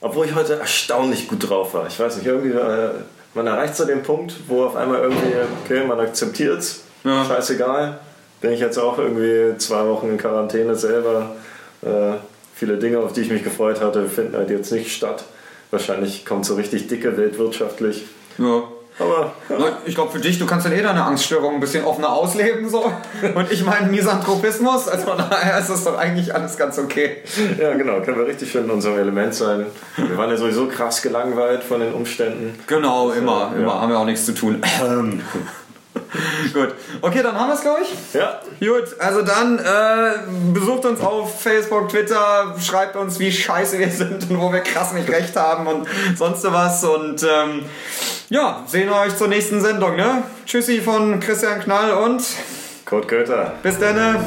[0.00, 1.86] obwohl ich heute erstaunlich gut drauf war.
[1.88, 2.90] Ich weiß nicht, irgendwie, äh,
[3.36, 5.32] man erreicht so den Punkt, wo auf einmal irgendwie,
[5.64, 7.24] okay, man akzeptiert es, Ja.
[7.24, 7.98] scheißegal.
[8.40, 11.36] Bin ich jetzt auch irgendwie zwei Wochen in Quarantäne selber.
[11.82, 12.12] Äh,
[12.54, 15.24] viele Dinge, auf die ich mich gefreut hatte, finden halt jetzt nicht statt.
[15.70, 18.04] Wahrscheinlich kommt so richtig dicke Welt wirtschaftlich.
[18.38, 18.62] Ja.
[18.98, 21.84] Aber ja, Na, Ich glaube für dich, du kannst dann eh deine Angststörung ein bisschen
[21.84, 22.90] offener ausleben so.
[23.34, 27.18] Und ich meine Misanthropismus, also von daher ist das doch eigentlich alles ganz okay.
[27.60, 29.66] ja, genau, können wir richtig schön in unserem Element sein.
[29.96, 32.58] Wir waren ja sowieso krass gelangweilt von den Umständen.
[32.66, 33.60] Genau, immer, ja.
[33.60, 34.62] immer, haben wir auch nichts zu tun.
[36.52, 36.74] Gut.
[37.02, 38.14] Okay, dann haben wir es, glaube ich.
[38.14, 38.40] Ja.
[38.60, 44.30] Gut, also dann äh, besucht uns auf Facebook, Twitter, schreibt uns, wie scheiße wir sind
[44.30, 46.84] und wo wir krass nicht recht haben und sonst was.
[46.84, 47.64] Und ähm,
[48.28, 49.96] ja, sehen wir euch zur nächsten Sendung.
[49.96, 50.22] Ne?
[50.44, 52.22] Tschüssi von Christian Knall und
[52.84, 53.54] Kurt Köter.
[53.62, 54.24] bis dann.